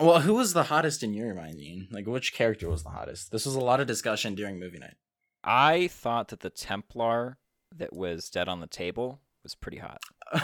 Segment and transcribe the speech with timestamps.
[0.00, 1.88] Well, who was the hottest in your mind, Ian?
[1.90, 3.30] Like, which character was the hottest?
[3.32, 4.96] This was a lot of discussion during movie night.
[5.44, 7.36] I thought that the Templar
[7.76, 10.00] that was dead on the table was pretty hot.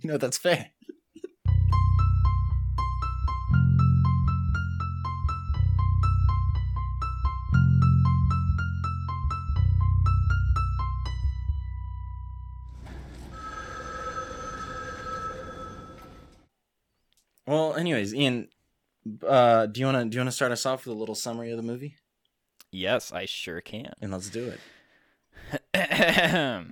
[0.00, 0.70] you know, that's fair.
[17.52, 18.48] Well, anyways, Ian,
[19.28, 21.58] uh, do you wanna do you wanna start us off with a little summary of
[21.58, 21.96] the movie?
[22.70, 23.92] Yes, I sure can.
[24.00, 24.54] And let's do
[25.74, 26.64] it.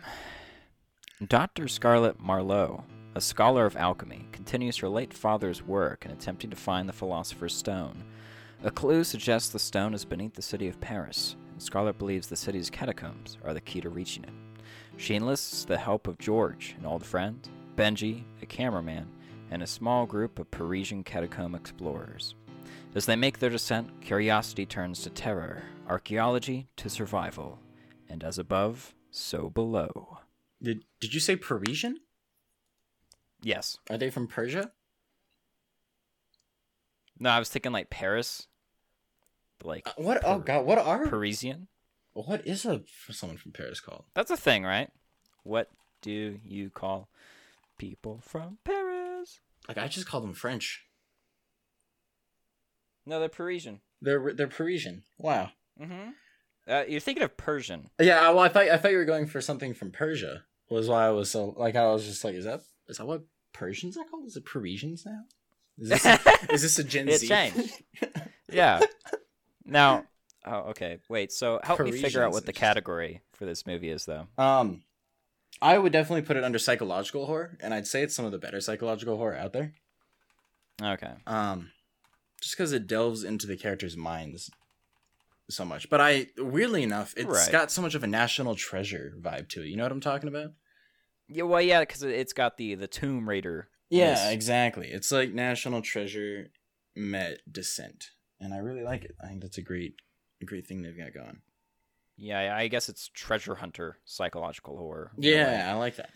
[1.29, 1.69] Dr.
[1.69, 6.89] Scarlett Marlowe, a scholar of alchemy, continues her late father's work in attempting to find
[6.89, 8.03] the Philosopher's Stone.
[8.65, 12.37] A clue suggests the stone is beneath the city of Paris, and Scarlett believes the
[12.37, 14.33] city's catacombs are the key to reaching it.
[14.97, 19.07] She enlists the help of George, an old friend, Benji, a cameraman,
[19.51, 22.35] and a small group of Parisian catacomb explorers.
[22.95, 27.59] As they make their descent, curiosity turns to terror, archaeology to survival,
[28.09, 30.19] and as above, so below.
[30.63, 31.99] Did Did you say Parisian?
[33.43, 33.79] Yes.
[33.89, 34.73] Are they from Persia?
[37.19, 38.47] No, I was thinking like Paris.
[39.63, 40.23] Like Uh, what?
[40.25, 40.65] oh God!
[40.65, 41.07] What are?
[41.07, 41.69] Parisian?
[42.13, 44.05] what is a someone from Paris called?
[44.15, 44.91] That's a thing, right?
[45.45, 45.71] What
[46.03, 47.09] do you call
[47.79, 49.00] people from Paris?
[49.77, 50.85] Like I just call them French.
[53.07, 53.81] No, they're Parisian.
[54.03, 55.03] They're they're Parisian.
[55.19, 55.51] Wow.
[55.81, 56.11] Mm-hmm.
[56.69, 57.89] Uh, you're thinking of Persian.
[58.01, 58.29] Yeah.
[58.31, 60.45] Well, I thought I thought you were going for something from Persia.
[60.69, 63.23] Was why I was so like I was just like, is that is that what
[63.53, 64.27] Persians are called?
[64.27, 65.23] Is it Parisians now?
[65.79, 66.19] Is this a,
[66.53, 67.29] is this a Gen It Z?
[67.29, 67.83] changed.
[68.53, 68.81] Yeah.
[69.65, 70.07] Now,
[70.45, 70.99] oh, okay.
[71.09, 71.31] Wait.
[71.31, 74.27] So help me figure out what the category for this movie is, though.
[74.39, 74.83] um,
[75.63, 78.39] I would definitely put it under psychological horror, and I'd say it's some of the
[78.39, 79.75] better psychological horror out there.
[80.83, 81.13] Okay.
[81.27, 81.71] um
[82.41, 84.51] just because it delves into the characters' minds
[85.51, 87.53] so much but i weirdly enough it's Right.
[87.53, 90.29] got so much of a national treasure vibe to it you know what i'm talking
[90.29, 90.53] about
[91.29, 91.43] Yeah.
[91.43, 93.69] Well, yeah, because it's got the the Tomb Raider.
[93.91, 94.33] yeah Yes.
[94.33, 96.47] exactly it's like national treasure
[96.97, 99.97] met descent and i really like it i think that's a great
[100.41, 101.41] a great thing they've got going
[102.23, 105.11] Yeah, I guess it's treasure hunter psychological horror.
[105.17, 105.35] in a way.
[105.35, 106.11] yeah i like that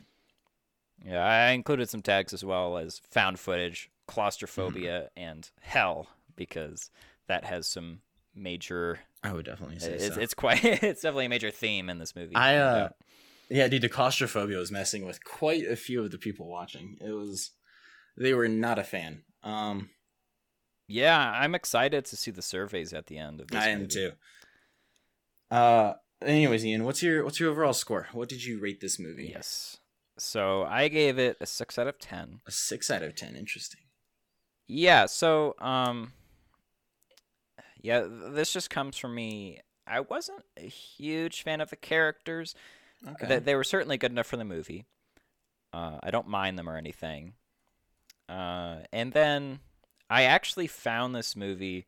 [1.04, 5.28] Yeah, I included some tags as well as found footage, claustrophobia, Mm-hmm.
[5.28, 6.90] and hell because
[7.26, 8.00] that has some
[8.34, 9.00] major.
[9.22, 10.20] i would definitely say It's, so.
[10.20, 10.62] it's quite.
[10.82, 12.34] It's definitely a major theme in this movie.
[12.36, 12.94] i uh doubt.
[13.48, 17.10] yeah dude the claustrophobia was messing with quite a few of the people watching it
[17.12, 17.50] was
[18.16, 19.88] they were not a fan um
[20.86, 23.62] yeah, I'm excited to see the surveys at the end of this.
[23.62, 24.12] I am too.
[25.54, 28.08] Uh, anyways, Ian, what's your what's your overall score?
[28.12, 29.30] What did you rate this movie?
[29.32, 29.76] Yes.
[30.18, 32.40] So I gave it a six out of ten.
[32.46, 33.36] a six out of ten.
[33.36, 33.82] Interesting.
[34.66, 35.06] Yeah.
[35.06, 36.12] So um.
[37.80, 39.60] Yeah, this just comes from me.
[39.86, 42.54] I wasn't a huge fan of the characters.
[43.06, 43.26] Okay.
[43.26, 44.86] They, they were certainly good enough for the movie.
[45.70, 47.34] Uh, I don't mind them or anything.
[48.26, 49.58] Uh, and then
[50.08, 51.86] I actually found this movie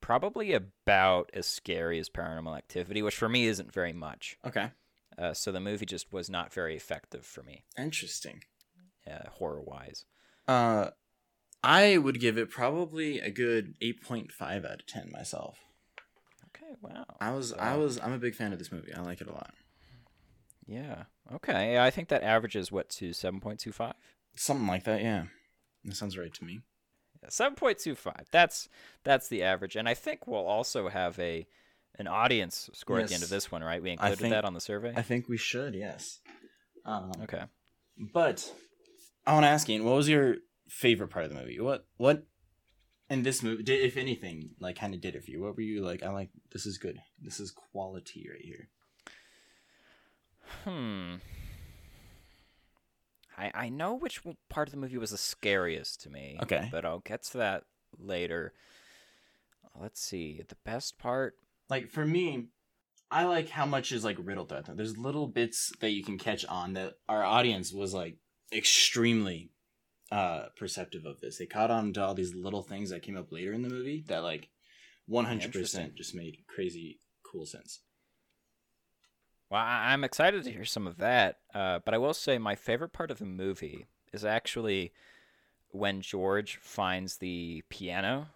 [0.00, 4.36] probably about as scary as Paranormal Activity, which for me isn't very much.
[4.46, 4.70] okay.
[5.18, 8.42] Uh, so the movie just was not very effective for me, Interesting.
[9.06, 10.04] uh, horror wise.
[10.48, 10.90] Uh,
[11.62, 15.58] I would give it probably a good eight point five out of ten myself.
[16.56, 17.04] Okay, wow.
[17.20, 18.94] I was I was I'm a big fan of this movie.
[18.94, 19.52] I like it a lot.
[20.66, 21.04] Yeah.
[21.34, 21.78] Okay.
[21.78, 23.94] I think that averages what to seven point two five.
[24.36, 25.02] Something like that.
[25.02, 25.24] Yeah.
[25.84, 26.60] That sounds right to me.
[27.28, 28.26] Seven point two five.
[28.30, 28.68] That's
[29.04, 31.46] that's the average, and I think we'll also have a
[31.98, 33.82] an audience score at the end of this one, right?
[33.82, 34.94] We included think- that on the survey.
[34.96, 35.74] I think we should.
[35.74, 36.20] Yes.
[36.86, 37.42] Um, okay.
[37.98, 38.50] But
[39.26, 40.36] I want to ask you, what was your
[40.68, 41.60] favorite part of the movie?
[41.60, 42.24] What what
[43.10, 45.42] in this movie did, if anything, like kind of did it for you?
[45.42, 46.02] What were you like?
[46.02, 46.98] I like this is good.
[47.20, 48.68] This is quality right here.
[50.64, 51.16] Hmm.
[53.40, 56.38] I I know which part of the movie was the scariest to me.
[56.42, 56.68] Okay.
[56.70, 57.64] But I'll get to that
[57.98, 58.52] later.
[59.78, 60.42] Let's see.
[60.46, 61.34] The best part.
[61.68, 62.48] Like for me,
[63.10, 64.66] I like how much is like riddled throughout.
[64.66, 64.76] them.
[64.76, 68.16] There's little bits that you can catch on that our audience was like
[68.52, 69.50] extremely
[70.12, 71.38] uh perceptive of this.
[71.38, 74.04] They caught on to all these little things that came up later in the movie
[74.08, 74.48] that like
[75.08, 77.80] 100% just made crazy cool sense.
[79.50, 81.38] Well, I- I'm excited to hear some of that.
[81.52, 84.92] Uh, but I will say my favorite part of the movie is actually
[85.70, 88.28] when George finds the piano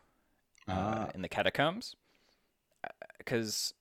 [0.69, 0.73] uh,
[1.07, 1.11] Ah.
[1.15, 1.95] in the catacombs.
[3.19, 3.75] Because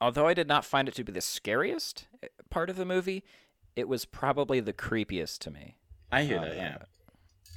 [0.00, 3.24] although I did not find it to be the scariest uh, part of the movie,
[3.76, 5.76] it was probably the creepiest to me.
[6.10, 6.78] I hear Uh, that, yeah.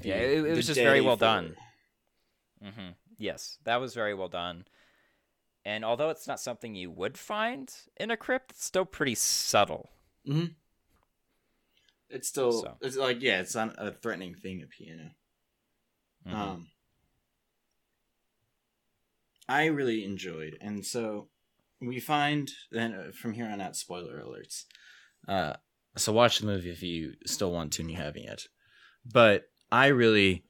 [0.03, 1.55] Yeah, it, it was just very well for- done.
[2.63, 2.89] Mm-hmm.
[3.17, 4.65] Yes, that was very well done.
[5.65, 9.89] And although it's not something you would find in a crypt, it's still pretty subtle.
[10.27, 10.53] Mm-hmm.
[12.09, 12.77] It's still So.
[12.81, 14.61] it's like yeah, it's not a threatening thing.
[14.63, 15.11] A piano.
[16.27, 16.33] Mhm.
[16.33, 16.67] Um,
[19.47, 21.29] I really enjoyed, and so
[21.79, 24.65] we find then uh, from here on out, spoiler alerts.
[25.27, 25.53] Uh,
[25.97, 28.47] so watch the movie if you still want to and you haven't yet.
[29.05, 30.43] But I really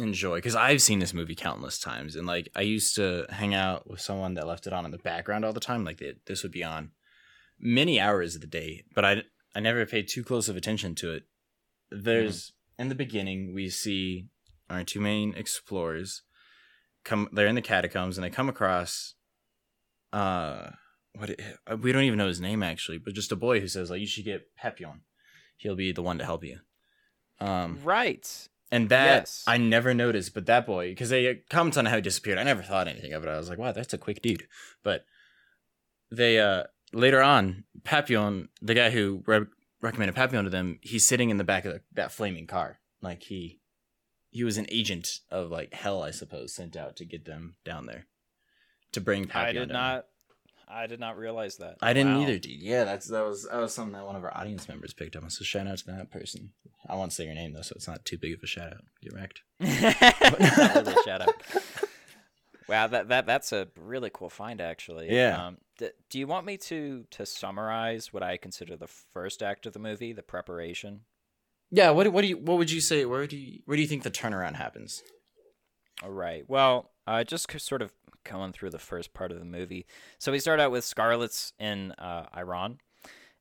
[0.00, 3.88] enjoy because I've seen this movie countless times, and like I used to hang out
[3.88, 5.84] with someone that left it on in the background all the time.
[5.84, 6.90] Like it, this would be on
[7.58, 9.22] many hours of the day, but I
[9.54, 11.24] I never paid too close of attention to it.
[11.90, 14.28] There's in the beginning we see
[14.68, 16.22] our two main explorers
[17.04, 17.28] come.
[17.32, 19.14] They're in the catacombs and they come across
[20.12, 20.70] uh
[21.14, 23.68] what it, uh, we don't even know his name actually, but just a boy who
[23.68, 25.02] says like you should get Papillon.
[25.56, 26.58] He'll be the one to help you.
[27.40, 28.48] Um, Right.
[28.70, 29.44] And that Yes.
[29.46, 32.62] I never noticed, but that boy, because they comment on how he disappeared, I never
[32.62, 33.28] thought anything of it.
[33.28, 34.46] I was like, wow, that's a quick dude.
[34.82, 35.04] But
[36.10, 39.46] they uh later on, Papillon, the guy who re-
[39.80, 43.24] recommended Papillon to them, he's sitting in the back of the, that flaming car, like
[43.24, 43.60] he
[44.30, 47.86] he was an agent of like hell, I suppose, sent out to get them down
[47.86, 48.06] there
[48.92, 49.46] to bring Papillon.
[49.48, 49.82] I did down.
[49.82, 50.06] not.
[50.70, 51.76] I did not realize that.
[51.82, 52.22] I didn't Wow.
[52.22, 52.60] either, dude.
[52.62, 55.28] Yeah, that's that was that was something that one of our audience members picked up.
[55.30, 56.52] So shout out to that person.
[56.88, 58.84] I won't say your name though, so it's not too big of a shout out.
[59.02, 59.42] Get wrecked.
[59.60, 61.34] Not really a shout out.
[62.68, 65.12] Wow, that, that that's a really cool find, actually.
[65.12, 65.46] Yeah.
[65.48, 69.66] Um, d- do you want me to to summarize what I consider the first act
[69.66, 71.00] of the movie, the preparation?
[71.72, 73.04] Yeah, what what do you what would you say?
[73.04, 75.02] Where do you where do you think the turnaround happens?
[76.02, 76.44] All right.
[76.48, 77.92] Well, uh, just sort of
[78.24, 79.86] going through the first part of the movie.
[80.18, 82.78] So we start out with Scarlett's in uh, Iran,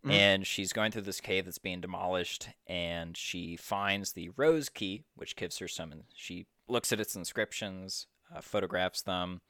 [0.06, 0.12] Mhm.
[0.12, 5.04] and she's going through this cave that's being demolished, and she finds the rose key,
[5.16, 6.04] which gives her some.
[6.14, 9.42] She looks at its inscriptions, uh, photographs them,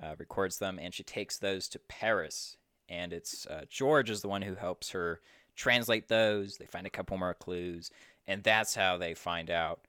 [0.00, 2.56] uh, records them, and she takes those to Paris.
[2.88, 5.20] And it's uh, George is the one who helps her
[5.56, 6.58] translate those.
[6.58, 7.90] They find a couple more clues,
[8.26, 9.86] and that's how they find out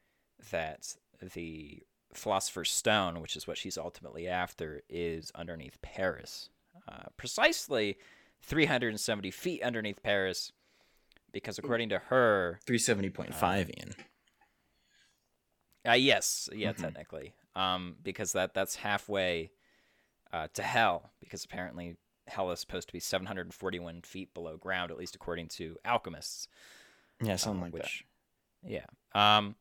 [0.52, 1.84] that the
[2.18, 6.50] Philosopher's Stone, which is what she's ultimately after, is underneath Paris.
[6.88, 7.98] Uh, precisely
[8.42, 10.52] 370 feet underneath Paris,
[11.32, 13.94] because according to her, Three seventy point five, Ian.
[15.88, 16.78] uh, yes, yeah, Mhm.
[16.78, 19.52] technically, um, because that that's halfway
[20.34, 21.12] uh, to hell.
[21.22, 21.96] Because apparently
[22.28, 26.48] hell is supposed to be 741 feet below ground, at least according to alchemists.
[27.22, 28.06] Yeah, something uh, like which,
[28.64, 28.86] Yeah.
[29.14, 29.56] Um.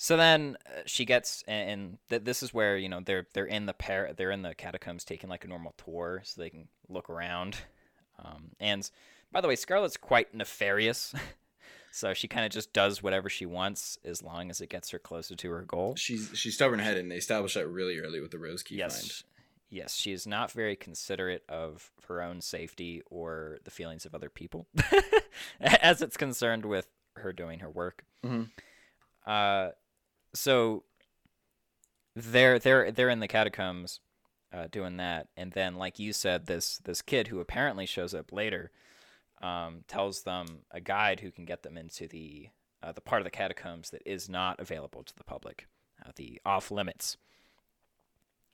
[0.00, 3.66] So then uh, she gets, and, th- this is where you know they're they're in
[3.66, 7.10] the par- they're in the catacombs taking like a normal tour, so they can look
[7.10, 7.56] around.
[8.24, 8.90] Um, and
[9.30, 11.14] by the way, Scarlett's quite nefarious,
[11.92, 14.98] so she kind of just does whatever she wants as long as it gets her
[14.98, 15.94] closer to her goal.
[15.94, 19.22] She's she's stubborn headed, and they established that really early with the rose key yes.
[19.70, 24.30] Yes, she is not very considerate of her own safety or the feelings of other
[24.30, 24.66] people,
[25.60, 28.02] as it's concerned with her doing her work.
[28.24, 28.48] Mhm.
[29.24, 29.70] Uh,
[30.34, 30.84] so
[32.14, 34.00] they're they're they're in the catacombs,
[34.52, 38.32] uh, doing that, and then, like you said, this this kid who apparently shows up
[38.32, 38.70] later,
[39.42, 42.48] um, tells them a guide who can get them into the
[42.82, 45.66] uh, the part of the catacombs that is not available to the public,
[46.04, 47.16] uh, the off limits.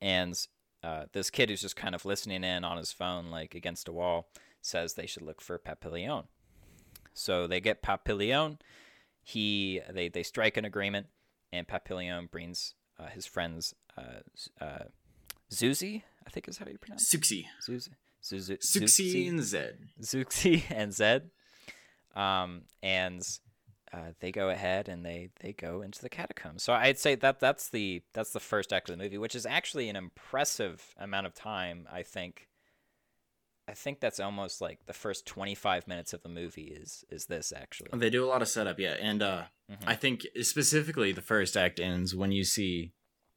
[0.01, 0.39] And
[0.83, 3.93] uh, this kid who's just kind of listening in on his phone, like against a
[3.93, 4.29] wall,
[4.61, 6.25] says they should look for Papillon.
[7.15, 8.59] So they get Papillon.
[9.23, 11.07] He they they strike an agreement,
[11.55, 14.21] and Papillon brings uh, his friends uh,
[14.61, 14.85] uh,
[15.53, 17.71] Zuzi, I think is how you pronounce Souxie, it.
[17.71, 17.91] Zuzi.
[18.23, 18.59] Zuzi.
[18.59, 19.79] Souxie, and Zed.
[20.01, 21.31] Zuxi and Zed.
[22.17, 23.23] Um, and
[23.93, 26.63] uh, they go ahead and they they go into the catacombs.
[26.63, 29.47] So I'd say that that's the that's the first act of the movie, which is
[29.47, 31.87] actually an impressive amount of time.
[31.93, 32.49] I think.
[33.67, 37.27] I think that's almost like the first twenty five minutes of the movie is is
[37.27, 37.91] this actually.
[37.95, 39.79] They do a lot of setup, yeah, and uh, Mhm.
[39.87, 42.93] I think specifically the first act ends when you see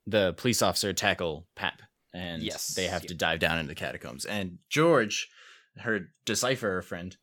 [0.05, 1.81] the police officer tackle Pap,
[2.13, 3.07] and Yes, they have yeah.
[3.09, 4.25] to dive down into the catacombs.
[4.25, 5.29] And George,
[5.77, 7.15] her decipherer friend,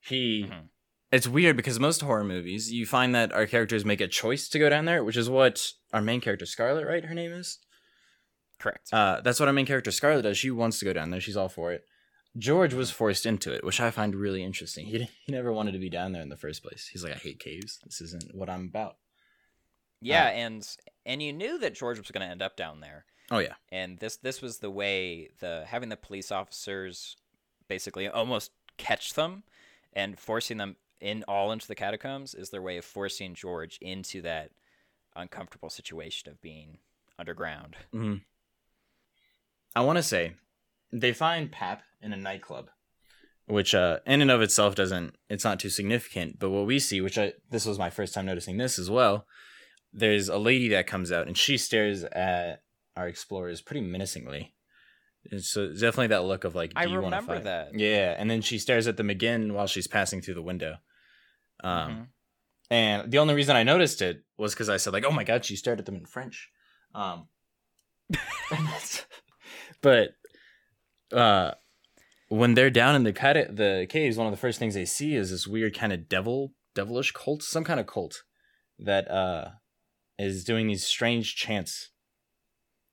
[0.00, 0.44] he.
[0.48, 0.68] Mhm.
[1.12, 4.58] It's weird because most horror movies, you find that our characters make a choice to
[4.60, 7.04] go down there, which is what our main character Scarlett, right?
[7.04, 7.58] Her name is.
[8.60, 8.92] Correct.
[8.92, 10.38] Uh, that's what our main character Scarlett does.
[10.38, 11.20] She wants to go down there.
[11.20, 11.84] She's all for it.
[12.38, 14.86] George was forced into it, which I find really interesting.
[14.86, 16.88] He he never wanted to be down there in the first place.
[16.92, 17.80] He's like, I hate caves.
[17.84, 18.96] This isn't what I'm about.
[20.00, 20.68] yeah, uh, and
[21.04, 23.04] and you knew that George was going to end up down there.
[23.30, 27.16] Oh yeah, and this this was the way the having the police officers
[27.68, 29.42] basically almost catch them
[29.92, 34.20] and forcing them in all into the catacombs is their way of forcing George into
[34.22, 34.50] that
[35.16, 36.78] uncomfortable situation of being
[37.18, 37.76] underground.
[37.92, 38.16] hmm
[39.74, 40.34] I want to say
[40.92, 42.70] they find Pap in a nightclub,
[43.46, 45.16] which uh, in and of itself doesn't.
[45.28, 46.38] It's not too significant.
[46.38, 49.26] But what we see, which I this was my first time noticing this as well.
[49.92, 52.62] There's a lady that comes out and she stares at
[52.96, 54.54] our explorers pretty menacingly.
[55.24, 57.44] It's uh, definitely that look of like, do I you want to remember fight?
[57.44, 57.78] that.
[57.78, 60.76] Yeah, and then she stares at them again while she's passing through the window.
[61.62, 62.06] Um, Mhm.
[62.70, 65.44] and the only reason I noticed it was because I said like, "Oh my god,"
[65.44, 66.48] she stared at them in French.
[66.94, 67.28] Um,
[69.82, 70.10] but
[71.12, 71.52] uh,
[72.28, 75.14] when they're down in the cat- the caves, one of the first things they see
[75.14, 78.22] is this weird kind of devil, devilish cult, some kind of cult
[78.78, 79.48] that uh
[80.18, 81.90] is doing these strange chants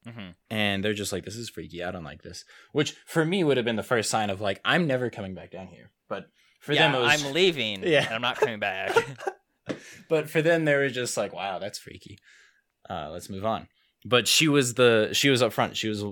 [0.06, 0.34] Mhm.
[0.48, 3.56] and they're just like this is freaky i don't like this which for me would
[3.58, 6.26] have been the first sign of like i'm never coming back down here but
[6.60, 7.82] for yeah, them it was I'm leaving.
[7.86, 8.04] Yeah.
[8.06, 8.96] and I'm not coming back.
[10.08, 12.18] but for them they were just like wow that's freaky
[12.88, 13.68] uh let's move on
[14.04, 16.04] but she was the she was up front she was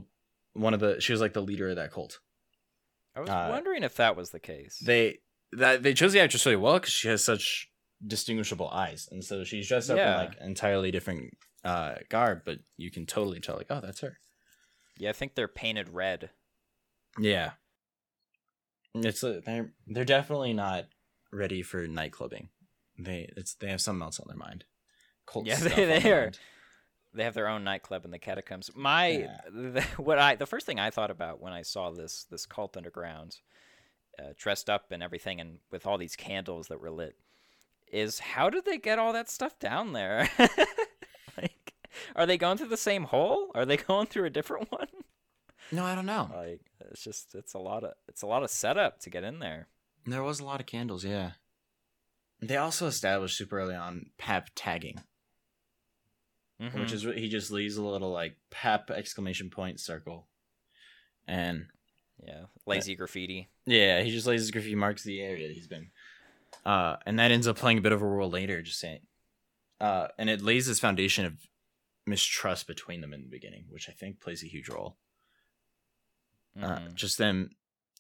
[0.57, 2.21] one of the she was like the leader of that cult
[3.15, 4.79] I was Uh, wondering if that was the case.
[4.85, 5.19] they
[5.53, 7.69] that they chose the actress really well because she has such
[8.07, 10.21] distinguishable eyes and so she's dressed up Yeah.
[10.23, 14.19] in like entirely different uh garb but you can totally tell like oh that's her
[14.99, 16.31] yeah, I think they're painted red.
[17.19, 17.51] Yeah.
[18.95, 20.85] It's a, they're they're definitely not
[21.31, 22.49] ready for night clubbing.
[22.99, 24.65] They it's they have something else on their mind.
[25.27, 26.23] Cult Yeah, stuff they, they are.
[26.25, 26.39] mind.
[27.17, 28.71] They have their own nightclub in the catacombs.
[28.75, 29.41] My Yeah.
[29.51, 32.77] the, what I the first thing I thought about when I saw this this cult
[32.77, 33.39] underground,
[34.19, 37.17] uh, dressed up and everything, and with all these candles that were lit,
[37.91, 40.29] is how did they get all that stuff down there?
[41.37, 41.75] like,
[42.15, 43.51] are they going through the same hole?
[43.55, 44.89] Are they going through a different one?
[45.73, 46.31] No, I don't know.
[46.33, 49.39] Like, it's just it's a lot of it's a lot of setup to get in
[49.39, 49.69] there.
[50.05, 51.33] There was a lot of candles, yeah.
[52.41, 55.01] They also established super early on pap tagging,
[56.61, 56.81] Mhm.
[56.81, 60.27] which is what he just leaves a little like pap exclamation point circle.
[61.27, 61.67] And
[62.25, 63.49] yeah, lazy graffiti.
[63.67, 65.91] Yeah, he just lays his graffiti marks the area he's been.
[66.65, 69.01] Uh, and that ends up playing a bit of a role later, just saying.
[69.81, 71.35] Uh, and it lays this foundation of
[72.07, 74.97] mistrust between them in the beginning, which I think plays a huge role.
[76.59, 76.95] Uh, Mhm.
[76.95, 77.51] just them,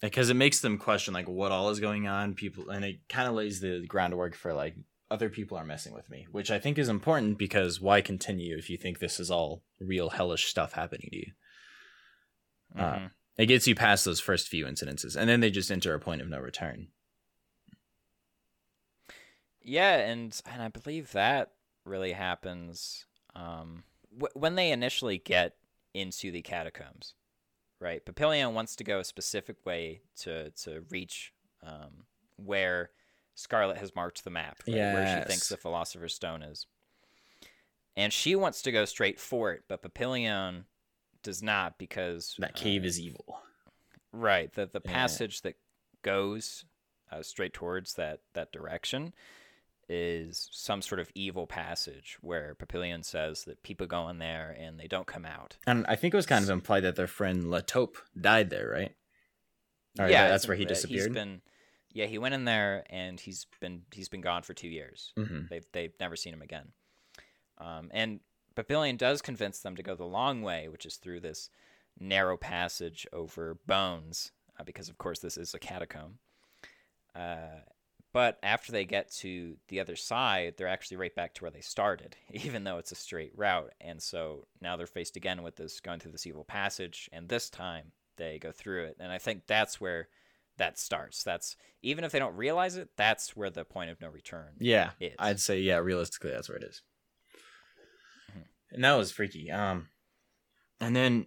[0.00, 2.34] because it makes them question like what all is going on.
[2.34, 4.76] People, and it kind of lays the groundwork for like
[5.10, 8.68] other people are messing with me, which I think is important because why continue if
[8.68, 11.32] you think this is all real hellish stuff happening to you?
[12.76, 13.10] uh, Mhm.
[13.38, 16.22] It gets you past those first few incidences, and then they just enter a point
[16.22, 16.88] of no return.
[19.62, 21.52] Yeah, and and I believe that
[21.84, 25.56] really happens um, w- when they initially get
[25.92, 27.14] into the catacombs,
[27.80, 28.04] right?
[28.04, 31.32] Papillon wants to go a specific way to to reach
[31.62, 32.90] um, where
[33.36, 34.74] Scarlett has marked the map, right?
[34.74, 36.66] where she thinks the Philosopher's Stone is,
[37.96, 40.64] and she wants to go straight for it, but Papillon
[41.22, 43.38] does not because That cave uh, is evil.
[44.12, 44.52] Right.
[44.52, 44.90] The the Yeah.
[44.90, 45.56] passage that
[46.02, 46.64] goes
[47.12, 49.12] uh, straight towards that that direction
[49.88, 54.80] is some sort of evil passage where Papillon says that people go in there and
[54.80, 55.56] they don't come out.
[55.66, 58.68] And I think it was kind of implied that their friend La Taupe died there,
[58.68, 58.94] right?
[59.98, 61.06] Or yeah, that- that's where he disappeared.
[61.08, 61.40] He's been,
[61.96, 65.14] yeah, he went in there and he's been he's been gone for two years.
[65.16, 66.68] hmm They've they've never seen him again.
[67.56, 68.20] Um, and
[68.54, 71.48] Papillon does convince them to go the long way, which is through this
[71.98, 76.18] narrow passage over bones, uh, because of course this is a catacomb.
[77.14, 77.60] Uh,
[78.12, 81.62] but after they get to the other side, they're actually right back to where they
[81.62, 83.72] started, even though it's a straight route.
[83.80, 87.48] And so now they're faced again with this going through this evil passage, and this
[87.48, 88.96] time they go through it.
[89.00, 90.08] And I think that's where
[90.58, 91.22] that starts.
[91.22, 94.90] That's even if they don't realize it, that's where the point of no return Yeah,
[95.00, 95.14] is.
[95.18, 95.76] I'd say yeah.
[95.76, 96.82] Realistically, that's where it is.
[98.32, 98.44] Mhm.
[98.72, 99.50] And that was freaky.
[99.50, 99.88] Um,
[100.80, 101.26] and then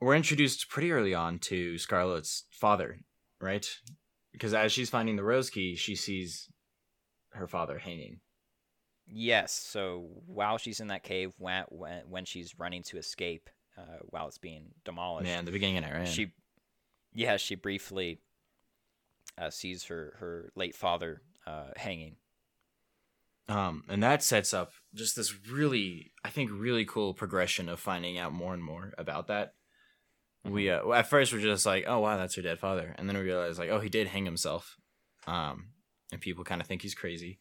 [0.00, 3.00] we're introduced pretty early on to Scarlett's father,
[3.40, 3.66] right?
[4.32, 6.48] Because as she's finding the rose key, she sees
[7.32, 8.20] her father hanging.
[9.06, 9.52] Yes.
[9.52, 14.26] So while she's in that cave, when when, when she's running to escape, uh, while
[14.28, 16.08] it's being demolished, Man, the beginning of it, right?
[16.08, 16.32] she,
[17.14, 18.18] yeah, she briefly
[19.38, 22.16] uh, sees her her late father uh, hanging.
[23.48, 28.18] Um, and that sets up just this really, I think, really cool progression of finding
[28.18, 29.54] out more and more about that.
[30.44, 33.16] We uh, at first we're just like, oh wow, that's her dead father, and then
[33.16, 34.76] we realize like, oh, he did hang himself,
[35.26, 35.68] um,
[36.12, 37.40] and people kind of think he's crazy.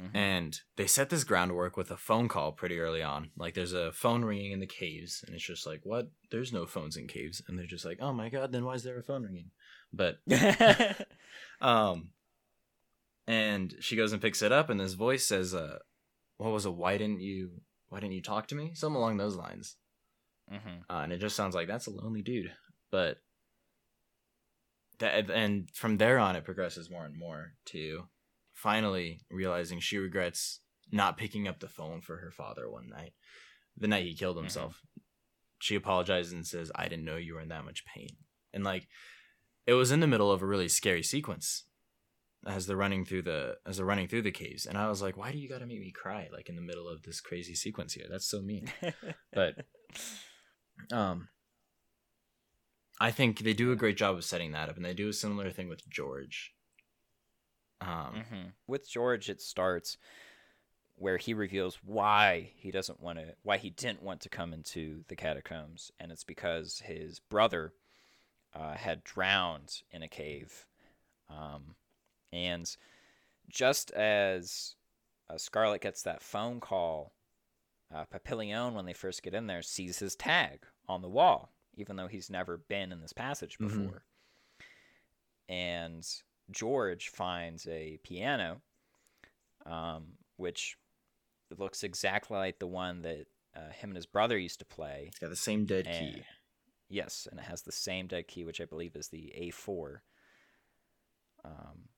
[0.00, 0.10] Mhm.
[0.14, 3.30] And they set this groundwork with a phone call pretty early on.
[3.36, 6.10] Like, there's a phone ringing in the caves, and it's just like, what?
[6.30, 8.82] There's no phones in caves, and they're just like, oh my god, then why is
[8.84, 9.50] there a phone ringing?
[9.92, 10.18] But
[11.60, 12.10] um,
[13.26, 15.78] and she goes and picks it up, and this voice says, "Uh,
[16.36, 16.74] what was it?
[16.74, 17.60] Why didn't you?
[17.88, 18.72] why didn't you talk to me?
[18.74, 19.76] Something along those lines.
[20.52, 20.90] Mm-hmm.
[20.90, 22.52] Uh, and it just sounds like that's a lonely dude.
[22.90, 23.18] But
[24.98, 28.04] that and from there on, it progresses more and more to
[28.52, 33.12] finally realizing she regrets not picking up the phone for her father one night,
[33.76, 34.80] the night he killed himself.
[35.60, 38.08] She apologizes and says, "I didn't know you were in that much pain."
[38.52, 38.88] And like,
[39.68, 41.64] it was in the middle of a really scary sequence
[42.46, 45.18] as they're running through the as they're running through the caves, and I was like,
[45.18, 47.54] "Why do you got to make me cry like in the middle of this crazy
[47.54, 48.06] sequence here?
[48.10, 48.72] That's so mean."
[49.32, 49.66] But
[50.90, 51.28] um
[52.98, 55.12] I think they do a great job of setting that up and they do a
[55.12, 56.54] similar thing with George.
[57.82, 59.98] Um hmm With George, it starts
[60.96, 65.04] where he reveals why he doesn't want to, why he didn't want to come into
[65.08, 67.74] the catacombs, and it's because his brother
[68.54, 70.66] uh, had drowned in a cave,
[71.30, 71.74] um,
[72.32, 72.76] and
[73.48, 74.74] just as
[75.30, 77.12] uh, Scarlett gets that phone call,
[77.94, 81.96] uh, Papillon, when they first get in there, sees his tag on the wall, even
[81.96, 83.68] though he's never been in this passage Mhm.
[83.68, 84.04] before.
[85.48, 86.06] And
[86.50, 88.60] George finds a piano,
[89.64, 90.76] um, which
[91.56, 93.26] looks exactly like the one that
[93.56, 95.04] uh, him and his brother used to play.
[95.08, 96.22] it's got the same dead And- key.
[96.88, 100.02] Yes, and it has the same dead key, which I believe is the A4.
[101.44, 101.88] Um,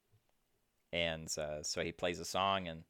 [0.93, 2.83] and uh, so he plays a song, and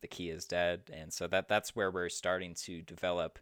[0.00, 3.38] the key is dead, and so that that's where we're starting to develop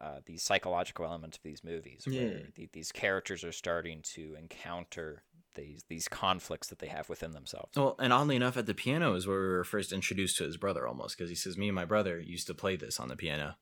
[0.00, 2.46] uh, the psychological element of these movies, where Yeah.
[2.54, 7.72] the, these characters are starting to encounter these these conflicts that they have within themselves.
[7.74, 10.58] Well, and oddly enough, at the piano is where we were first introduced to his
[10.58, 13.16] brother almost because he says, Me and my brother used to play this on the
[13.16, 13.56] piano.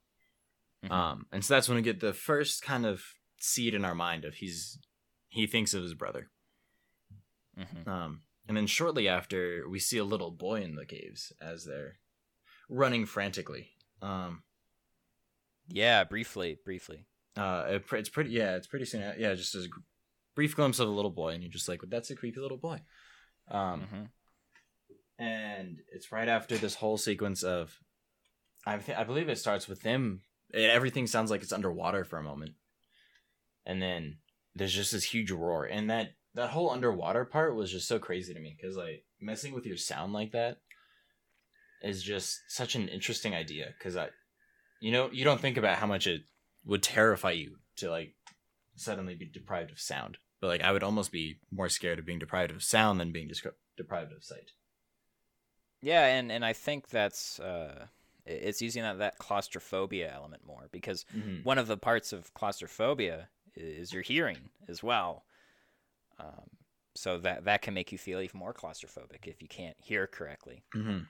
[0.85, 0.90] Mhm.
[0.90, 3.04] Um, and so that's when we get the first kind of
[3.44, 4.78] seed in our mind of he's
[5.28, 6.30] he thinks of his brother.
[7.58, 7.86] Mhm.
[7.86, 11.98] Um, and then shortly after, we see a little boy in the caves as they're
[12.68, 13.70] running frantically.
[14.02, 14.42] Um,
[15.68, 17.06] Yeah, briefly, briefly.
[17.36, 19.14] uh, it, it's pretty, yeah, it's pretty soon.
[19.19, 19.69] Yeah, just a
[20.34, 22.80] brief glimpse of a little boy, and you're just like, that's a creepy little boy.
[23.49, 24.04] Um, hmm
[25.16, 27.78] and it's right after this whole sequence of,
[28.66, 30.23] I, th- I believe it starts with them.
[30.52, 32.54] It, everything sounds like it's underwater for a moment,
[33.66, 34.18] and then
[34.54, 38.34] there's just this huge roar, and that that whole underwater part was just so crazy
[38.34, 40.58] to me because like messing with your sound like that
[41.82, 44.08] is just such an interesting idea because I,
[44.80, 46.22] you know, you don't think about how much it
[46.64, 48.14] would terrify you to like
[48.74, 52.18] suddenly be deprived of sound, but like I would almost be more scared of being
[52.18, 54.50] deprived of sound than being descri- deprived of sight.
[55.82, 57.86] Yeah, and, and I think that's uh,
[58.24, 61.42] it's using that, that claustrophobia element more because Mm-hmm.
[61.42, 65.25] one of the parts of claustrophobia is your hearing as well.
[66.19, 66.49] Um,
[66.97, 70.62] so that that can make you feel even more claustrophobic if you can't hear correctly.
[70.75, 71.04] Mm-hmm.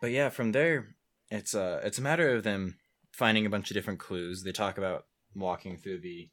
[0.00, 0.94] But yeah, from there,
[1.30, 2.78] it's uh, it's a matter of them
[3.12, 4.42] finding a bunch of different clues.
[4.42, 6.30] They talk about walking through the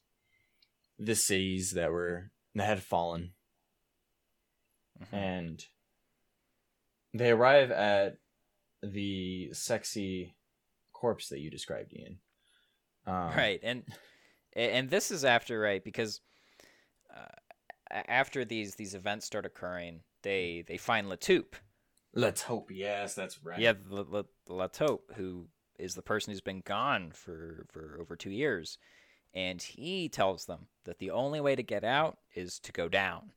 [0.98, 3.34] the cities that were that had fallen,
[5.02, 5.14] Mhm.
[5.14, 5.66] and
[7.14, 8.18] they arrive at
[8.82, 10.36] the sexy
[10.94, 12.20] corpse that you described, Ian.
[13.06, 13.84] Um, right, and
[14.56, 16.22] and this is after right because
[17.16, 17.26] uh,
[17.92, 21.56] after these these events start occurring, they they find La Taupe.
[22.14, 22.72] Let's hope.
[22.72, 23.60] Yes, that's right.
[23.60, 28.32] Yeah, La, La, Latoupe, who is the person who's been gone for for over two
[28.32, 28.78] years,
[29.34, 33.32] and he tells them that the only way to get out is to go down.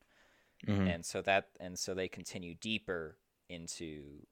[0.67, 0.95] Mhm.
[0.95, 4.25] and so that and so they continue deeper into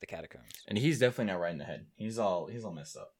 [0.00, 0.50] the catacombs.
[0.66, 1.86] and he's definitely not right in the head.
[1.96, 3.14] He's all he's all messed up.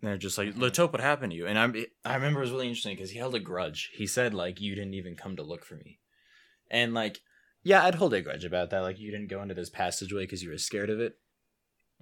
[0.00, 0.60] And they're just like, Mhm.
[0.60, 1.46] La Taupe, what happened to you?
[1.46, 3.90] And I'm, I remember it was really interesting because he held a grudge.
[3.94, 5.98] He said like, you didn't even come to look for me,
[6.70, 7.20] and like,
[7.64, 8.80] yeah, I'd hold a grudge about that.
[8.80, 11.18] Like, you didn't go into this passageway because you were scared of it.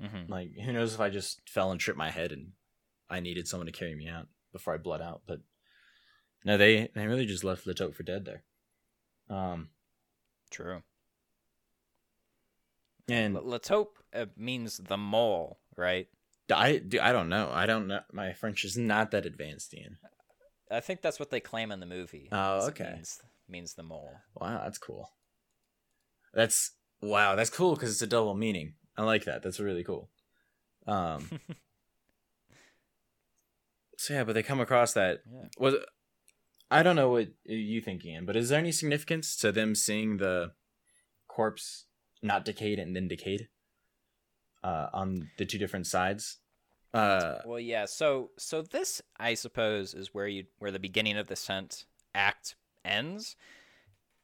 [0.01, 0.31] Mm-hmm.
[0.31, 2.53] Like, who knows if I just fell and tripped my head and
[3.09, 5.23] I needed someone to carry me out before I bled out.
[5.27, 5.41] But
[6.45, 8.45] no, they they really just left La Taupe for dead there.
[9.35, 9.71] Um,
[10.51, 10.83] True.
[13.09, 16.09] and La- Latoupe uh, means the mole, right?
[16.53, 17.51] I do I don't know.
[17.53, 18.01] I don't know.
[18.13, 19.99] My French is not that advanced, Ian.
[20.71, 22.29] I think that's what they claim in the movie.
[22.33, 22.93] Oh, okay.
[22.95, 24.11] Means, means the mole.
[24.35, 25.11] Wow, that's cool.
[26.35, 28.75] That's wow, that's cool because it's a double meaning.
[28.97, 29.43] I like that.
[29.43, 30.11] That's really cool.
[30.87, 31.29] Um.
[33.99, 35.49] so yeah, but they come across that Yeah.
[35.59, 35.75] was.
[36.69, 40.17] I don't know what you think, Ian, but is there any significance to them seeing
[40.17, 40.51] the
[41.29, 41.85] corpse
[42.23, 43.49] not decayed and then decayed
[44.65, 46.39] uh, on the two different sides?
[46.95, 47.85] Uh, Well, yeah.
[47.85, 52.57] So, so this, I suppose, is where you where the beginning of the scent act
[52.85, 53.37] ends,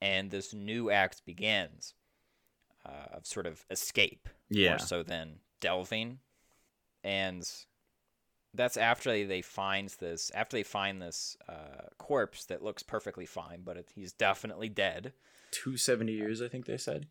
[0.00, 1.94] and this new act begins
[2.86, 6.18] uh, of sort of escape, yeah, more so than delving.
[7.04, 7.48] And
[8.54, 13.62] that's after they, find this after they find this uh, corpse that looks perfectly fine,
[13.64, 15.12] but it, he's definitely dead.
[15.50, 17.06] Two seventy years, I think they said.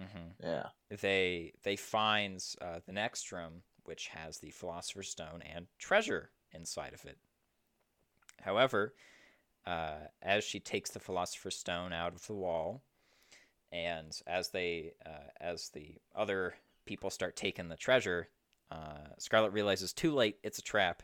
[0.00, 0.46] Mm-hmm.
[0.46, 0.66] Yeah.
[1.00, 6.94] They they find uh, the next room, which has the Philosopher's Stone and treasure inside
[6.94, 7.18] of it.
[8.40, 8.94] However,
[9.66, 12.82] uh, as she takes the Philosopher's Stone out of the wall,
[13.70, 18.28] and as they uh, as the other people start taking the treasure,
[18.70, 21.02] uh, Scarlett realizes too late it's a trap,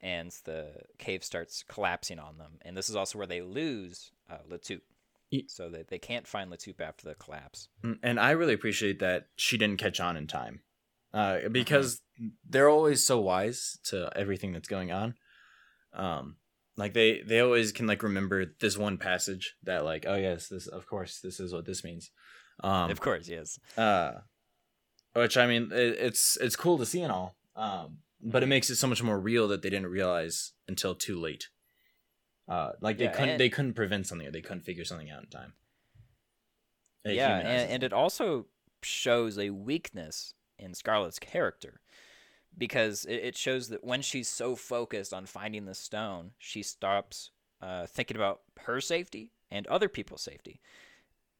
[0.00, 2.58] and the cave starts collapsing on them.
[2.62, 4.80] And this is also where they lose uh, Ye-
[5.48, 7.68] so that they can't find La Taupe after the collapse.
[7.84, 10.60] Mm, And I really appreciate that she didn't catch on in time,
[11.12, 12.00] uh, because
[12.48, 15.14] they're always so wise to everything that's going on.
[15.92, 16.36] Um,
[16.76, 20.68] like they they always can like remember this one passage that like oh yes this
[20.68, 22.10] of course this is what this means.
[22.62, 23.58] Um, of course, yes.
[23.76, 24.12] uh,
[25.14, 27.36] which I mean it, it's it's cool to see and all.
[27.56, 31.18] Um, but it makes it so much more real that they didn't realize until too
[31.20, 31.48] late.
[32.48, 35.10] Uh, like they Yeah, couldn't and- they couldn't prevent something or they couldn't figure something
[35.10, 35.52] out in time.
[37.04, 38.46] It yeah, and, and it also
[38.82, 41.80] shows a weakness in Scarlett's character
[42.56, 47.30] because it, it shows that when she's so focused on finding the stone, she stops
[47.60, 50.60] uh, thinking about her safety and other people's safety.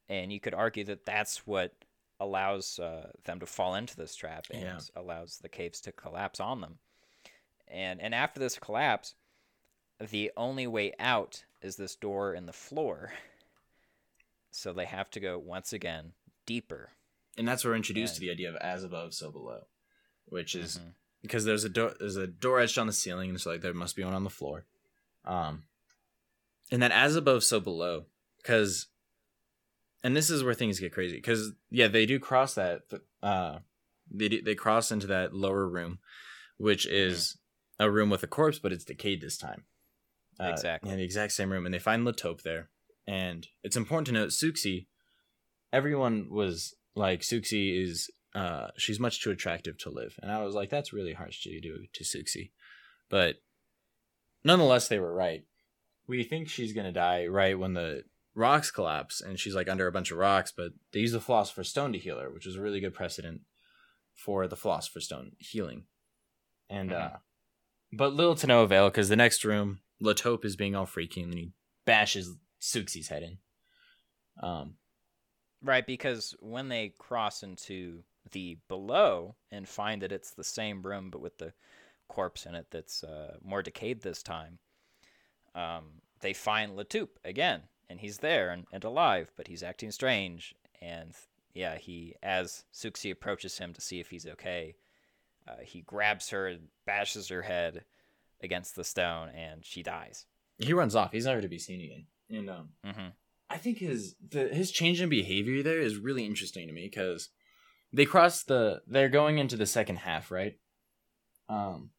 [0.07, 1.73] And you could argue that that's what
[2.19, 4.79] allows uh, them to fall into this trap and Yeah.
[4.95, 6.79] allows the caves to collapse on them.
[7.67, 9.13] And and after this collapse,
[9.99, 13.11] the only way out is this door in the floor.
[14.51, 16.13] So they have to go once again
[16.45, 16.89] deeper.
[17.37, 19.65] and that's where we're introduced to the idea of as above, so below,
[20.25, 20.93] which is Mhm.
[21.21, 23.73] because there's a door there's a door etched on the ceiling, and so like there
[23.73, 24.65] must be one on the floor.
[25.23, 25.63] Um,
[26.71, 28.07] and that as above, so below,
[28.37, 28.87] because,
[30.03, 32.83] and this is where things get crazy, because yeah, they do cross that.
[33.23, 33.59] Uh,
[34.11, 35.99] they do, they cross into that lower room,
[36.57, 37.37] which is
[37.79, 39.65] a room with a corpse, but it's decayed this time.
[40.39, 40.89] Uh, Exactly.
[40.89, 42.69] Yeah, the exact same room, and they find La Taupe there.
[43.07, 44.87] And it's important to note, Souxie.
[45.73, 50.53] Everyone was like, Souxie is uh she's much too attractive to live and i was
[50.53, 52.51] like that's really harsh to do to Souxie
[53.09, 53.37] but
[54.43, 55.45] nonetheless they were right
[56.07, 58.03] we think she's gonna die right when the
[58.35, 61.69] rocks collapse and she's like under a bunch of rocks but they use the philosopher's
[61.69, 63.41] stone to heal her which was a really good precedent
[64.13, 65.85] for the philosopher's stone healing
[66.69, 67.13] and Mhm.
[67.13, 67.17] uh
[67.91, 71.21] but little to no avail because the next room La Taupe is being all freaky
[71.21, 71.51] and then he
[71.85, 73.37] bashes Souxie's head in
[74.41, 74.75] um
[75.61, 81.09] Right, because when they cross into the below and find that it's the same room
[81.09, 81.53] but with the
[82.07, 84.59] corpse in it that's uh, more decayed this time,
[85.55, 89.91] um, they find La Taupe again, and he's there and, and alive, but he's acting
[89.91, 90.55] strange.
[90.81, 91.13] And
[91.53, 94.75] yeah, he as Souxie approaches him to see if he's okay,
[95.45, 97.83] uh, he grabs her and bashes her head
[98.41, 100.25] against the stone, and she dies.
[100.57, 103.07] he runs off he's never to be seen again and um hmm
[103.49, 107.29] I think his the his change in behavior there is really interesting to me because
[107.91, 110.59] they cross the they're going into the second half, right?
[111.47, 111.89] Um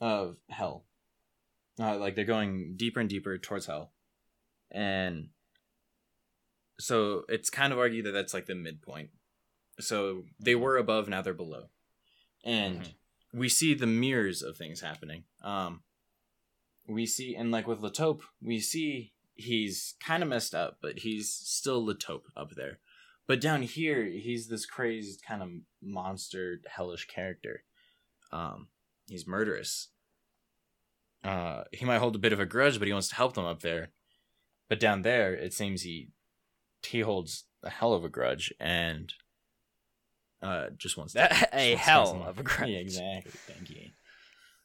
[0.00, 0.84] of hell.
[1.80, 3.92] Uh, like they're going deeper and deeper towards hell.
[4.70, 5.30] And
[6.78, 9.10] so it's kind of argued that that's like the midpoint.
[9.80, 11.70] So they were above, now they're below.
[12.44, 12.94] And Mhm.
[13.32, 15.24] We see the mirrors of things happening.
[15.42, 15.82] Um
[16.86, 21.00] we see and like with La Taupe, we see he's kind of messed up, but
[21.00, 22.78] he's still La Taupe up there.
[23.26, 25.50] But down here, he's this crazed kind of
[25.82, 27.62] monster, hellish character.
[28.32, 28.68] Um,
[29.06, 29.88] he's murderous.
[31.22, 33.44] Uh, he might hold a bit of a grudge, but he wants to help them
[33.44, 33.90] up there.
[34.68, 36.08] But down there, it seems he
[36.82, 39.12] he holds a hell of a grudge and
[40.42, 42.68] uh just wants to That a hell of a grudge.
[42.68, 43.32] Yeah, exactly.
[43.46, 43.90] Thank you.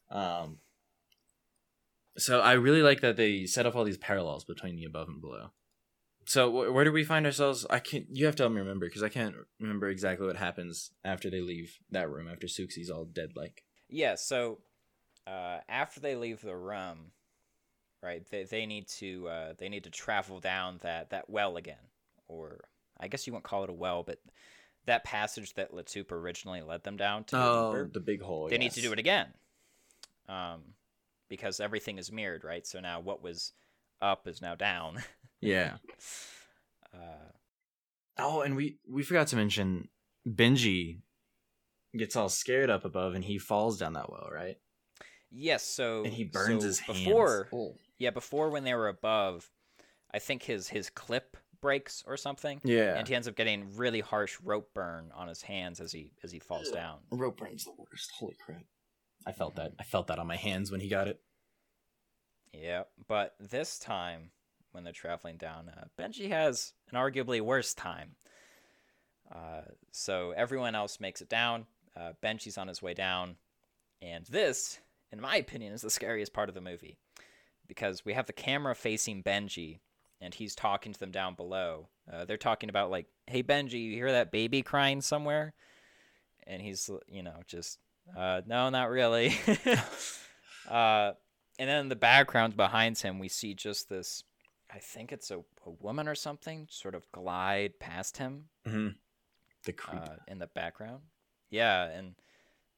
[0.09, 0.57] Um,
[2.17, 5.19] so I really like that they set up all these parallels between the above and
[5.19, 5.51] below.
[6.25, 7.65] So wh- where do we find ourselves?
[7.69, 8.05] I can't.
[8.11, 11.41] You have to help me remember because I can't remember exactly what happens after they
[11.41, 13.31] leave that room after Souxie's all dead.
[13.35, 14.59] Like Yeah, so
[15.27, 17.11] uh, after they leave the room,
[18.01, 21.89] right, they, they need to uh, they need to travel down that, that well again,
[22.27, 22.61] or
[22.99, 24.19] I guess you won't call it a well, but
[24.85, 27.37] that passage that La Taupe originally led them down to.
[27.37, 28.49] Oh, the big hole.
[28.49, 29.27] they need to do it again,
[30.27, 30.61] um,
[31.29, 32.65] because everything is mirrored, right?
[32.67, 33.53] So now what was
[34.01, 35.01] up is now down.
[35.41, 35.75] Yeah.
[36.93, 36.97] uh,
[38.17, 39.89] Oh, and we we forgot to mention
[40.27, 40.99] Benji
[41.97, 44.57] gets all scared up above and he falls down that well, right?
[45.29, 46.99] yes, so And he burns so his hands.
[47.03, 47.49] before.
[47.51, 47.75] Oh.
[47.97, 49.49] Yeah, before when they were above,
[50.13, 52.61] I think his his clip breaks or something.
[52.63, 52.95] Yeah.
[52.95, 56.31] and he ends up getting really harsh rope burn on his hands as he as
[56.31, 56.99] he falls down.
[57.09, 58.11] Rope burn's the worst.
[58.19, 58.65] Holy crap.
[59.25, 59.71] I felt that.
[59.79, 61.19] I felt that on my hands when he got it.
[62.53, 64.29] Yeah, but this time
[64.73, 68.11] when they're traveling down, uh, Benji has an arguably worse time.
[69.33, 71.65] Uh, so everyone else makes it down.
[71.95, 73.37] Uh, Benji's on his way down,
[74.01, 74.79] and this,
[75.11, 76.97] in my opinion, is the scariest part of the movie
[77.67, 79.79] because we have the camera facing Benji,
[80.23, 81.89] and he's talking to them down below.
[82.11, 85.53] Uh, they're talking about like, "Hey Benji, you hear that baby crying somewhere?"
[86.47, 87.79] And he's, you know, just,
[88.15, 89.35] uh, "No, not really."
[90.69, 91.11] uh,
[91.59, 94.23] and then in the background behind him, we see just this.
[94.73, 98.87] I think it's a, a woman or something, sort of glide past him Mm-hmm.
[99.65, 100.01] The creep.
[100.01, 101.03] uh, in the background.
[101.49, 102.15] Yeah, and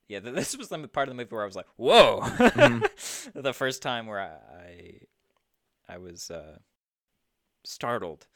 [0.07, 2.21] yeah, this was the part of the movie where I was like, "Whoa!"
[3.33, 4.33] the first time where I
[5.87, 6.57] I, I was uh,
[7.65, 8.27] startled,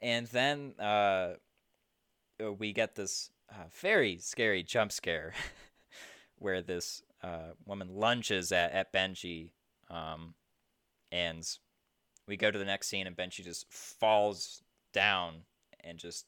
[0.00, 1.34] and then uh,
[2.58, 5.34] we get this uh, very scary jump scare
[6.38, 9.50] where this uh, woman lunges at at Benji,
[9.90, 10.34] um,
[11.12, 11.46] and
[12.26, 14.62] we go to the next scene, and Benji just falls
[14.92, 15.42] down
[15.82, 16.26] and just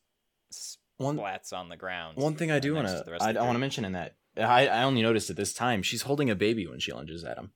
[0.99, 2.17] one splats on the ground.
[2.17, 4.83] one thing I do want to I, I want to mention in that I I
[4.85, 7.53] only noticed at this time she's holding a baby when she lunges at him.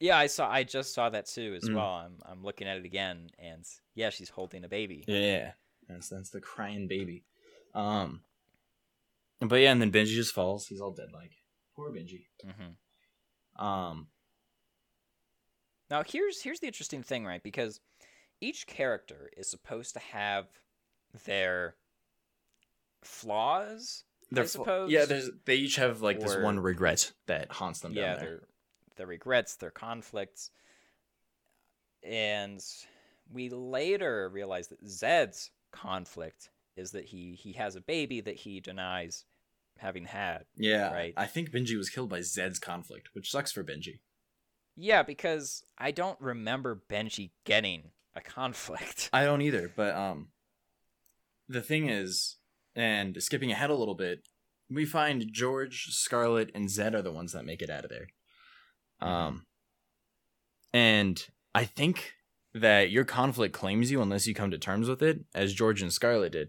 [0.00, 0.50] Yeah, I saw.
[0.50, 1.74] I just saw that too as Mm.
[1.76, 1.90] well.
[1.94, 5.04] I'm I'm looking at it again, and yeah, she's holding a baby.
[5.06, 5.52] Yeah,
[5.88, 7.24] that's that's the crying baby.
[7.74, 8.22] Um,
[9.40, 10.66] but yeah, and then Benji just falls.
[10.66, 11.32] He's all dead like
[11.74, 12.26] poor Benji.
[12.44, 14.08] hmm Um,
[15.90, 17.42] Now here's here's the interesting thing, right?
[17.42, 17.80] Because
[18.40, 20.46] each character is supposed to have
[21.24, 21.76] their
[23.02, 24.04] flaws.
[24.30, 24.90] they're I suppose.
[24.90, 25.06] yeah.
[25.44, 27.92] They each have like this one regret that haunts them.
[27.94, 28.42] yeah, their
[28.96, 30.50] their regrets, their conflicts,
[32.02, 32.62] and
[33.32, 38.60] we later realize that Zed's conflict is that he he has a baby that he
[38.60, 39.24] denies
[39.78, 40.44] having had.
[40.56, 41.14] Yeah, Right.
[41.16, 43.98] I think Benji was killed by Zed's conflict, which sucks for Benji.
[44.76, 49.10] Yeah, because I don't remember Benji getting a conflict.
[49.12, 50.28] I don't either, but um,
[51.48, 52.36] the thing is,
[52.74, 54.28] and skipping ahead a little bit,
[54.70, 58.08] we find George, Scarlett, and Zed are the ones that make it out of there.
[59.00, 59.46] Um,
[60.72, 62.14] and I think
[62.54, 65.92] that your conflict claims you unless you come to terms with it, as George and
[65.92, 66.48] Scarlett did.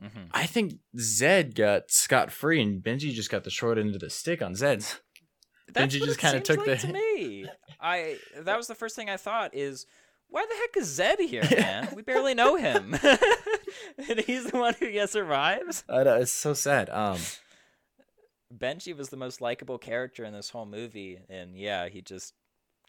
[0.00, 4.00] hmm I think Zed got scot free, and Benji just got the short end of
[4.00, 5.00] the stick on Zed's.
[5.72, 7.46] That's Benji what just kinda took like the- to me.
[7.80, 9.86] I that was the first thing I thought is
[10.28, 11.88] why the heck is Zed here, man?
[11.94, 12.94] we barely know him,
[14.08, 15.84] and he's the one who yeah, survives.
[15.88, 16.88] I know, it's so sad.
[16.90, 17.18] Um,
[18.56, 22.34] Benji was the most likable character in this whole movie, and yeah, he just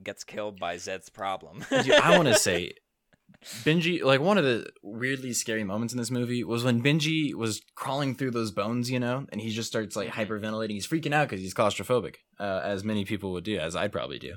[0.03, 1.63] gets killed by Zed's problem.
[1.69, 2.73] Dude, I want to say,
[3.63, 7.61] Benji, like one of the weirdly scary moments in this movie was when Benji was
[7.75, 10.27] crawling through those bones, you know, and he just starts like Mhm.
[10.27, 10.71] hyperventilating.
[10.71, 14.19] He's freaking out because he's claustrophobic, uh, as many people would do, as I'd probably
[14.19, 14.35] do.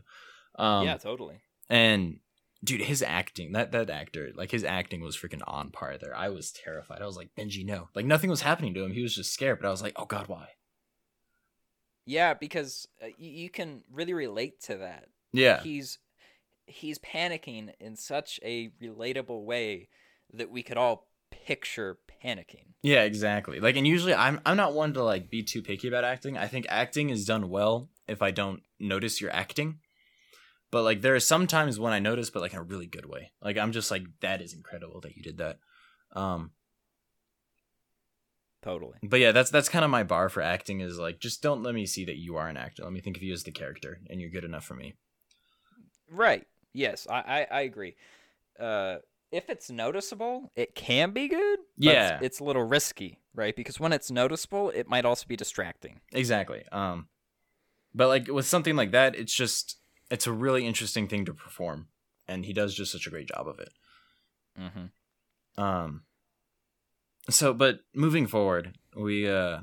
[0.58, 1.40] Um, yeah, totally.
[1.70, 2.20] and
[2.64, 6.16] dude, his acting, that that actor, like his acting was freaking on par there.
[6.16, 7.00] I was terrified.
[7.02, 8.92] I was like, Benji, no, like nothing was happening to him.
[8.92, 10.48] He was just scared, but I was like, oh god, why?
[12.08, 15.08] Yeah, because uh, you can really relate to that.
[15.30, 15.98] Yeah, he's
[16.64, 19.88] he's panicking in such a relatable way
[20.32, 22.72] that we could all picture panicking.
[22.80, 23.60] Yeah, exactly.
[23.60, 26.38] Like, and usually I'm I'm not one to like be too picky about acting.
[26.38, 29.80] I think acting is done well if I don't notice you're acting.
[30.70, 33.06] But like, there are some times when I notice, but like in a really good
[33.06, 33.32] way.
[33.42, 35.58] Like, I'm just like, that is incredible that you did that.
[36.12, 36.52] Um,
[38.62, 38.98] Totally.
[39.02, 41.74] but yeah, that's that's kind of my bar for acting is like, just don't let
[41.74, 42.82] me see that you are an actor.
[42.82, 44.94] Let me think of you as the character, and you're good enough for me.
[46.10, 46.46] Right.
[46.72, 47.94] Yes, I I, I agree.
[48.58, 48.96] Uh,
[49.30, 51.58] if it's noticeable, it can be good.
[51.76, 52.14] but Yeah.
[52.16, 53.54] it's, it's a little risky, right?
[53.54, 56.00] Because when it's noticeable, it might also be distracting.
[56.12, 56.64] Exactly.
[56.72, 57.08] Um,
[57.94, 59.76] but like with something like that, it's just
[60.10, 61.88] it's a really interesting thing to perform,
[62.26, 63.70] and he does just such a great job of it.
[64.58, 65.62] Mm-hmm.
[65.62, 66.02] Um
[67.30, 69.60] so but moving forward, we uh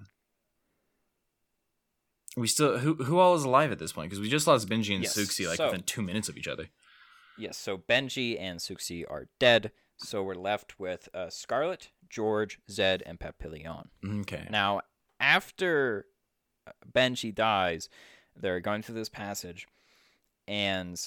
[2.38, 4.94] we still who who all is alive at this point because we just lost Benji
[4.94, 6.68] and Yes, Souxie like so- within 2 minutes of each other.
[7.38, 7.58] Yes.
[7.58, 9.72] So Benji and Souxie are dead.
[9.98, 13.90] So we're left with uh, Scarlett, George, Zed, and Papillon.
[14.22, 14.46] Okay.
[14.50, 14.82] Now,
[15.22, 16.06] after
[16.68, 17.88] uh, Benji dies,
[18.36, 19.68] they're going through this passage,
[20.50, 21.02] and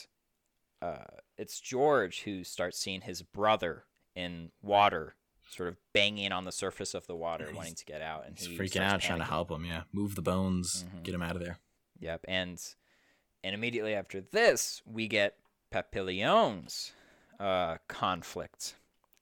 [0.80, 1.04] uh,
[1.36, 3.84] it's George who starts seeing his brother
[4.16, 5.14] in water,
[5.50, 8.26] sort of banging on the surface of the water, He's- wanting to get out.
[8.26, 9.84] And He's freaking out trying to help him, yeah.
[9.92, 11.02] Move the bones, Mhm.
[11.04, 11.58] get him out of there.
[12.00, 12.62] Yep, and
[13.44, 15.38] and immediately after this, we get
[15.70, 16.92] Papillon's
[17.38, 18.74] uh, conflict.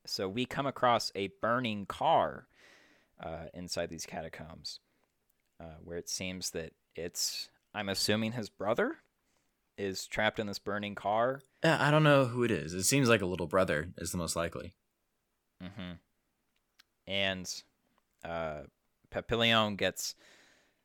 [0.06, 2.48] So we come across a burning car
[3.20, 4.80] uh, inside these catacombs,
[5.60, 8.98] uh, where it seems that it's I'm assuming his brother
[9.76, 11.42] is trapped in this burning car.
[11.62, 12.72] Yeah, I don't know who it is.
[12.72, 14.74] It seems like a little brother is the most likely.
[15.62, 15.92] Mm-hmm.
[17.06, 17.50] And
[18.24, 18.62] uh,
[19.10, 20.14] Papillon gets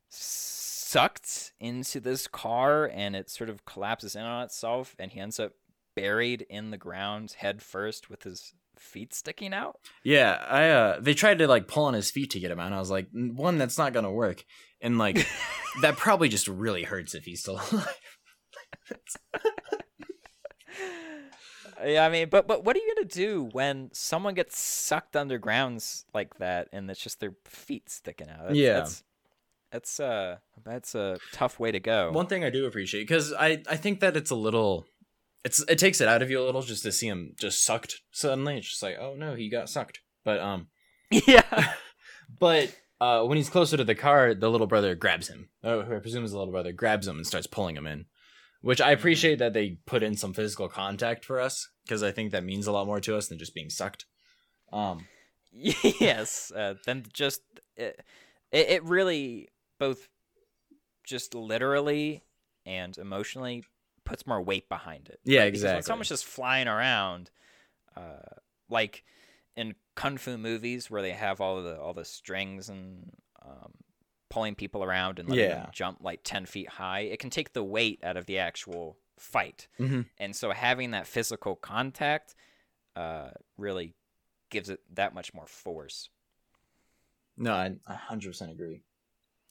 [0.09, 5.39] sucked into this car, and it sort of collapses in on itself, and he ends
[5.39, 5.53] up
[5.95, 9.77] buried in the ground head first with his feet sticking out.
[10.03, 12.67] Yeah, I uh they tried to like pull on his feet to get him out.
[12.67, 14.43] And I was like, one, that's not gonna work,
[14.81, 15.27] and like
[15.81, 17.99] that probably just really hurts if he's still alive.
[21.85, 26.05] yeah, I mean, but but what are you gonna do when someone gets sucked undergrounds
[26.13, 28.47] like that, and it's just their feet sticking out?
[28.47, 28.73] That's, Yeah.
[28.73, 29.03] that's
[29.71, 32.11] that's uh that's a tough way to go.
[32.11, 34.85] One thing I do appreciate because I I think that it's a little,
[35.45, 38.01] it's it takes it out of you a little just to see him just sucked
[38.11, 38.57] suddenly.
[38.57, 39.99] It's just like, oh no, he got sucked.
[40.25, 40.67] But um,
[41.11, 41.73] yeah,
[42.39, 45.49] but uh, when he's closer to the car, the little brother grabs him.
[45.63, 48.05] Oh, who I presume is the little brother grabs him and starts pulling him in.
[48.61, 52.31] Which I appreciate that they put in some physical contact for us because I think
[52.31, 54.05] that means a lot more to us than just being sucked.
[54.71, 55.07] Um,
[55.51, 56.51] yes.
[56.55, 57.41] Uh, then just
[57.75, 58.03] it,
[58.51, 60.09] it it really both
[61.03, 62.23] just literally
[62.65, 63.63] and emotionally
[64.05, 65.19] puts more weight behind it.
[65.23, 65.81] yeah, when exactly.
[65.81, 67.31] someone's just flying around,
[67.95, 68.35] uh,
[68.69, 69.03] like
[69.55, 73.11] in kung fu movies where they have all the all the strings and
[73.43, 73.73] um,
[74.31, 75.55] pulling people around and letting Yeah.
[75.63, 78.97] them jump like ten feet high, it can take the weight out of the actual
[79.17, 79.67] fight.
[79.79, 80.09] Mhm.
[80.17, 82.33] And so having that physical contact
[82.95, 83.93] uh, really
[84.49, 86.09] gives it that much more force.
[87.37, 88.81] No, I I hundred percent agree.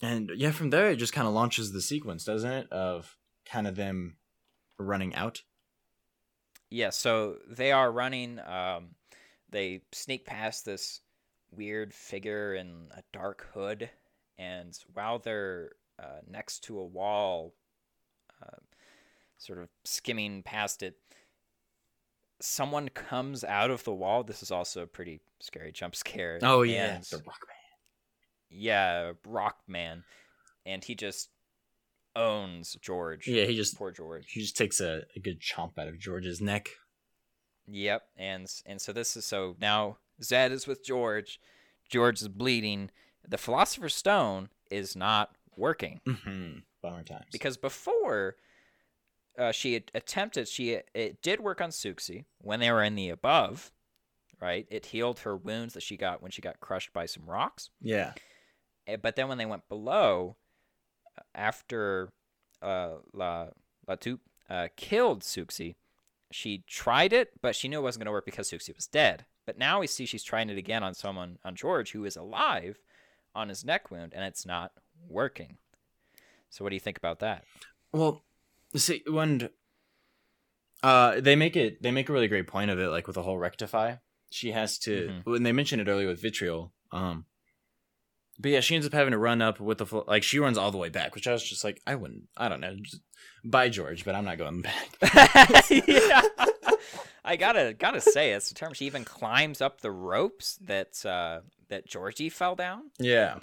[0.03, 2.73] And yeah, from there it just kind of launches the sequence, doesn't it?
[2.73, 4.17] Of kind of them
[4.79, 5.43] running out.
[6.71, 8.39] Yeah, so they are running.
[8.41, 8.95] Um,
[9.49, 11.01] they sneak past this
[11.51, 13.91] weird figure in a dark hood,
[14.41, 15.73] and while they're
[16.03, 17.53] uh, next to a wall,
[18.43, 18.57] uh,
[19.37, 20.97] sort of skimming past it,
[22.41, 24.25] someone comes out of the wall.
[24.25, 26.39] This is also a pretty scary jump scare.
[26.43, 28.59] Oh yeah, and- the rock man.
[28.61, 30.05] yeah, Rock Man,
[30.65, 31.29] and he just
[32.17, 33.29] owns George.
[33.29, 34.33] Yeah, he just poor George.
[34.33, 36.69] he just takes a, a good chomp out of George's neck.
[37.67, 41.41] Yep, and and so this is so now Zed is with George.
[41.91, 42.91] George is bleeding.
[43.27, 46.59] The Philosopher's Stone is not working Mm-hmm.
[46.83, 47.27] Bummer times.
[47.33, 48.37] because before
[49.39, 53.11] uh, she had attempted, she it did work on Souxie when they were in the
[53.11, 53.71] above,
[54.41, 54.67] right?
[54.71, 57.71] It healed her wounds that she got when she got crushed by some rocks.
[57.81, 58.13] yeah,
[58.87, 60.37] Eh, But then when they went below,
[61.19, 62.11] uh, after
[62.63, 63.49] uh, La
[63.87, 65.75] Latup uh, killed Souxie,
[66.33, 69.27] she tried it, but she knew it wasn't going to work because Souxie was dead.
[69.47, 72.79] But now we see she's trying it again on someone, on George, who is alive
[73.35, 74.73] on his neck wound, and it's not
[75.09, 75.57] working.
[76.51, 77.45] So what do you think about that?
[77.93, 78.23] Well,
[78.77, 79.51] see when
[80.83, 83.23] uh they make it they make a really great point of it like with the
[83.23, 83.97] whole rectify.
[84.31, 85.25] She has to Mhm.
[85.27, 86.73] when they mentioned it earlier with vitriol.
[86.93, 87.27] Um
[88.39, 90.57] but yeah, she ends up having to run up with the full, like she runs
[90.57, 92.75] all the way back, which I was just like I wouldn't I don't know.
[92.81, 93.03] Just,
[93.45, 94.89] bye George, but I'm not going back.
[95.71, 96.23] yeah.
[97.25, 98.73] I gotta gotta say it's the term.
[98.73, 101.41] She even climbs up the ropes that uh,
[101.71, 103.39] that Georgie fell down, yeah.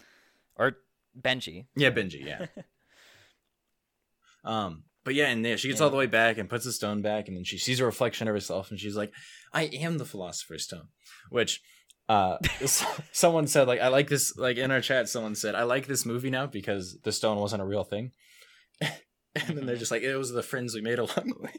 [0.56, 0.78] or
[1.20, 1.66] Benji.
[1.76, 2.46] Yeah, Benji, yeah.
[4.44, 7.02] um, but yeah, and yeah, she gets all the way back and puts the stone
[7.02, 9.14] back, and then she sees a reflection of herself, and she's like,
[9.54, 10.90] "I am the Philosopher's Stone,"
[11.30, 11.62] which.
[12.10, 12.38] Uh,
[13.12, 15.10] someone said like I like this like in our chat.
[15.10, 18.14] Someone said I like this movie now because the stone wasn't a real thing,
[18.80, 18.94] and
[19.36, 21.52] then they're just like it was the friends we made along the way.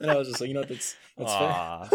[0.00, 1.90] and I was just like, you know, what, that's that's fair.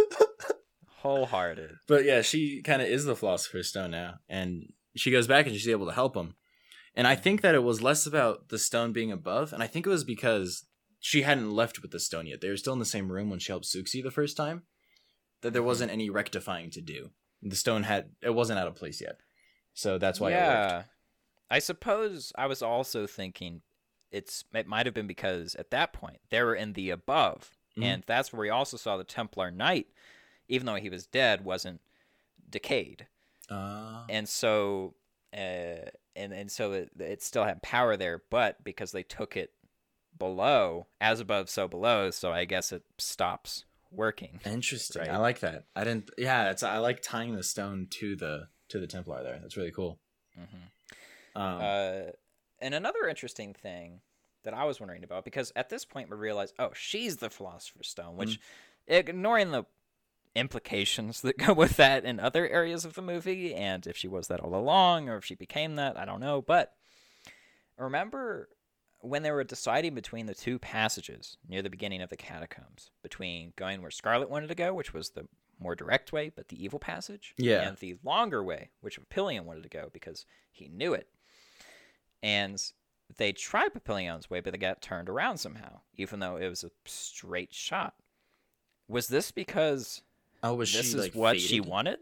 [1.08, 1.72] Wholehearted.
[1.88, 5.56] But yeah, she kind of is the Philosopher's Stone now, and she goes back and
[5.56, 6.36] she's able to help him.
[6.96, 9.86] And I think that it was less about the stone being above, and I think
[9.86, 10.65] it was because
[11.00, 12.41] she hadn't left with the stone yet.
[12.41, 14.63] They were still in the same room when she helped Souxie the first time.
[15.41, 17.12] That there wasn't any rectifying to do.
[17.43, 19.18] The stone had it wasn't out of place yet,
[19.76, 20.84] so that's why it yeah.
[21.51, 23.62] I suppose I was also thinking
[24.12, 27.84] it's it might have been because at that point they were in the above, Mhm.
[27.84, 29.86] and that's where we also saw the Templar Knight,
[30.48, 31.82] even though he was dead, wasn't
[32.50, 33.08] decayed.
[33.50, 34.93] Uh, and so
[35.34, 39.52] uh, and and so it, it still had power there, but because they took it
[40.18, 44.39] below, as above, so below, so I guess it stops working.
[44.45, 45.04] interesting.
[45.04, 45.12] Right.
[45.12, 45.66] I like that.
[45.76, 46.10] I didn't.
[46.18, 49.39] Yeah, it's I like tying the stone to the to the Templar there.
[49.41, 49.98] That's really cool.
[50.36, 52.02] hmm Um, Uh,
[52.60, 54.02] and another interesting thing
[54.43, 57.88] that I was wondering about, because at this point we realize, oh, she's the Philosopher's
[57.89, 58.39] Stone, which,
[58.88, 59.66] ignoring the
[60.38, 64.27] implications that go with that in other areas of the movie, and if she was
[64.27, 66.73] that all along or if she became that, I don't know, but
[67.77, 68.49] remember
[68.99, 73.53] when they were deciding between the two passages near the beginning of the catacombs, between
[73.55, 75.27] going where Scarlett wanted to go, which was the
[75.59, 77.67] more direct way, but the evil passage, Yeah.
[77.67, 81.07] and the longer way, which Papillon wanted to go because he knew it.
[82.23, 82.61] And
[83.17, 86.71] they tried Papillon's way, but they got turned around somehow, even though it was a
[86.85, 87.93] straight shot.
[88.88, 90.01] Was this because
[90.43, 91.99] Oh, was this she is like what she wanted?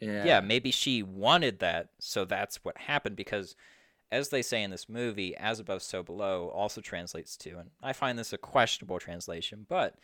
[0.00, 0.24] Yeah.
[0.24, 3.16] yeah, maybe she wanted that, so that's what happened.
[3.16, 3.56] Because,
[4.12, 7.92] as they say in this movie, "as above, so below" also translates to, and I
[7.92, 9.96] find this a questionable translation, but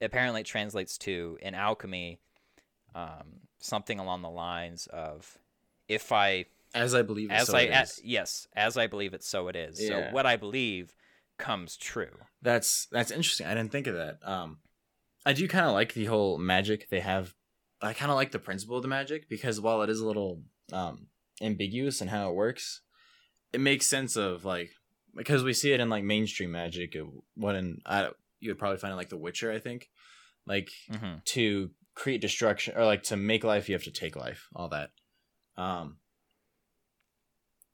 [0.00, 2.18] apparently it translates to in alchemy
[2.94, 5.38] um, something along the lines of,
[5.88, 6.44] "If I,
[6.74, 7.30] As I believe.
[7.30, 10.26] as so I, it a- yes, as I believe it, so it is." So what
[10.26, 10.94] I believe
[11.38, 12.18] comes true.
[12.42, 13.46] That's that's interesting.
[13.46, 14.18] I didn't think of that.
[14.22, 14.58] Um,
[15.24, 17.34] I do kind of like the whole magic they have.
[17.82, 20.42] I kind of like the principle of the magic because while it is a little
[20.72, 21.06] um
[21.40, 22.82] ambiguous in how it works,
[23.52, 24.70] it makes sense of like
[25.16, 26.96] because we see it in like mainstream magic.
[27.34, 28.10] What in I
[28.40, 29.52] you would probably find it like The Witcher.
[29.52, 29.90] I think
[30.46, 34.48] like hmm to create destruction or like to make life you have to take life
[34.54, 34.90] all that
[35.58, 35.98] um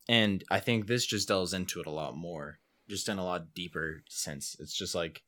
[0.08, 3.54] and i think this just delves into it a lot more just in a lot
[3.54, 5.22] deeper sense it's just like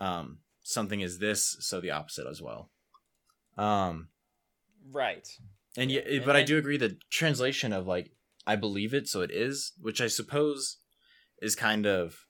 [0.00, 0.38] um
[0.68, 2.70] something is this so the opposite as well
[3.56, 4.08] um
[4.90, 5.26] Right.
[5.76, 8.10] and Yeah, yeah, and- but i do agree the translation of like
[8.46, 10.76] i believe it so it is which i suppose
[11.40, 12.26] is kind of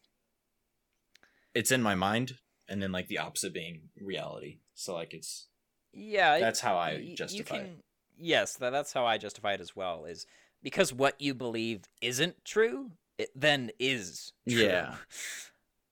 [1.55, 2.34] it's in my mind
[2.68, 5.49] and then like the opposite being reality so like it's
[5.93, 7.84] Yeah, it- that's how i justify you it
[8.20, 10.05] Yes, that, that's how I justify it as well.
[10.05, 10.26] Is
[10.61, 14.59] because what you believe isn't true, it then is true.
[14.66, 14.97] Yeah.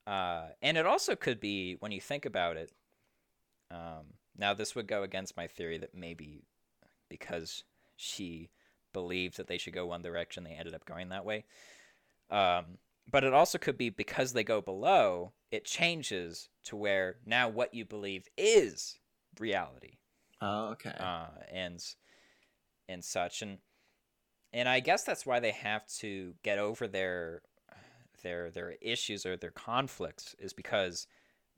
[0.06, 2.72] Uh, and it also could be when you think about it.
[3.70, 6.44] Um, now this would go against my theory that maybe
[7.08, 7.64] because
[7.96, 8.50] she
[8.92, 11.44] believed that they should go one direction, they ended up going that way.
[12.30, 12.78] Um,
[13.10, 17.74] but it also could be because they go below, it changes to where now what
[17.74, 18.98] you believe is
[19.38, 19.98] reality
[20.40, 20.94] Oh, okay.
[20.98, 21.82] uh, and
[22.88, 23.58] and such and
[24.52, 27.42] and I guess that's why they have to get over their
[28.22, 31.06] their their issues or their conflicts is because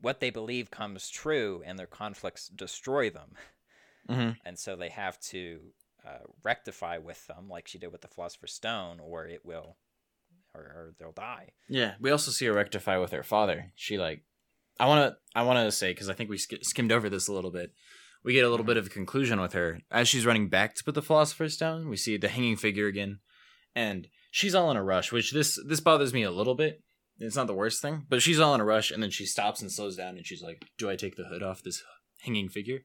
[0.01, 3.31] what they believe comes true and their conflicts destroy them
[4.09, 5.59] hmm and so they have to
[6.07, 9.77] uh, rectify with them like she did with the philosopher's stone or it will
[10.55, 13.71] or, or they'll die Yeah, we also see her rectify with her father.
[13.75, 14.23] She like,
[14.79, 17.27] I want to, I want to say because I think we sk- skimmed over this
[17.27, 17.71] a little bit.
[18.23, 20.83] We get a little bit of a conclusion with her as she's running back to
[20.83, 21.87] put the philosopher's stone.
[21.87, 23.19] We see the hanging figure again,
[23.75, 25.11] and she's all in a rush.
[25.11, 26.81] Which this this bothers me a little bit.
[27.19, 29.61] It's not the worst thing, but she's all in a rush, and then she stops
[29.61, 31.83] and slows down, and she's like, "Do I take the hood off this
[32.21, 32.79] hanging figure?"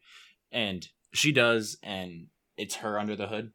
[0.51, 2.27] And she does, and
[2.57, 3.53] it's her under the hood.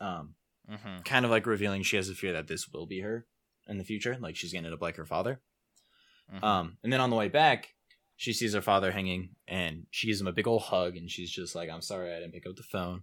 [0.00, 0.34] Um,
[0.70, 1.02] mm-hmm.
[1.04, 3.26] kind of like revealing she has a fear that this will be her
[3.68, 5.40] in the future, like she's gonna end up like her father.
[6.32, 6.42] Mhm.
[6.42, 7.74] Um, and then on the way back,
[8.16, 11.30] she sees her father hanging, and she gives him a big old hug, and she's
[11.30, 13.02] just like, "I'm sorry, I didn't pick up the phone."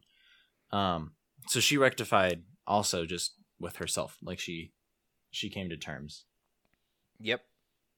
[0.72, 1.16] Um,
[1.48, 4.72] so she rectified also just with herself, like she
[5.32, 6.26] she came to terms.
[7.20, 7.42] yep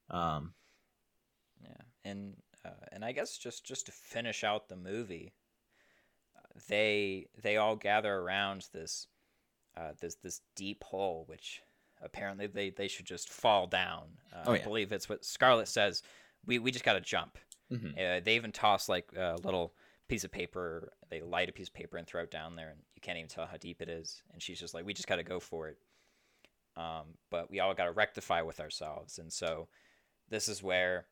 [0.09, 0.53] Um,
[1.63, 2.35] Yeah, and
[2.65, 5.33] uh, and I guess just just to finish out the movie,
[6.67, 9.07] they they all gather around this
[9.77, 11.61] uh, this this deep hole, which
[12.03, 14.03] apparently they, they should just fall down.
[14.33, 16.03] Uh, Oh, I believe it's what Scarlett says.
[16.45, 17.37] We we just got to jump.
[17.71, 17.93] mhm.
[17.93, 19.73] Uh, they even toss like a little
[20.07, 20.91] piece of paper.
[21.09, 23.45] They light a piece of paper and throw it down there, and can't even tell
[23.45, 24.21] how deep it is.
[24.33, 25.77] And she's just like, "We just got to go for it."
[26.77, 29.67] Um, but we all got to rectify with ourselves, and so
[30.29, 31.05] this is where,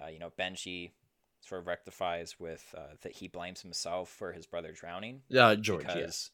[0.00, 0.92] uh, you know, Benji
[1.40, 5.86] sort of rectifies with uh, that he blames himself for his brother drowning uh, George,
[5.86, 5.96] because.
[5.96, 6.30] yes,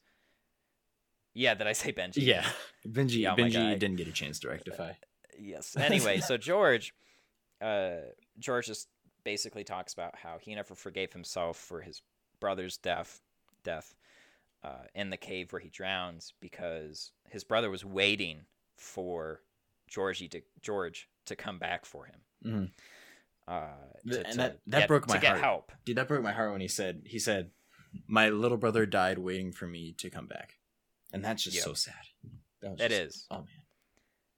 [1.33, 2.17] Yeah, did I say Benji?
[2.17, 2.45] yeah.
[2.87, 4.93] Benji, Yeah, oh Benji didn't get a chance to rectify.
[5.39, 5.75] Yes.
[5.77, 6.93] Anyway, so George,
[7.61, 7.97] uh,
[8.39, 8.87] George just
[9.23, 12.01] basically talks about how he never forgave himself for his
[12.39, 13.21] brother's death,
[13.63, 13.95] death,
[14.63, 18.41] uh, in the cave where he drowns because his brother was waiting
[18.75, 19.41] for
[19.87, 22.21] Georgie to George to come back for him.
[22.45, 22.71] Mhm.
[23.47, 23.75] Uh,
[24.09, 25.41] to, and that- that get- broke my to get heart.
[25.41, 25.71] help.
[25.85, 27.51] Dude, that broke my heart when he said he said,
[28.07, 30.59] "My little brother died waiting for me to come back,"
[31.13, 31.63] and that's just Yep.
[31.65, 32.05] so sad.
[32.61, 33.27] That was It just- is.
[33.31, 33.61] Oh man,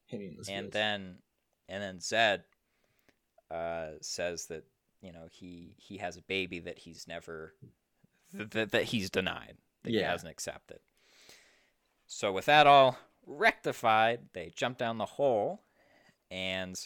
[0.05, 0.47] hitting this.
[0.49, 1.21] and then
[1.67, 2.43] and then Zed
[3.49, 4.65] uh, says that
[5.01, 7.55] you know he he has a baby that he's never
[8.33, 10.11] that that he's denied that he Yeah.
[10.11, 10.79] hasn't accepted.
[12.07, 15.63] So with that all rectified, they jump down the hole,
[16.31, 16.79] and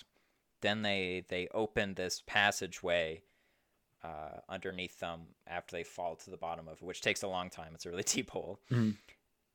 [0.62, 3.24] then they they open this passageway
[4.04, 7.50] uh, underneath them after they fall to the bottom of it, which takes a long
[7.50, 7.74] time.
[7.74, 8.98] It's a really deep hole, Mhm.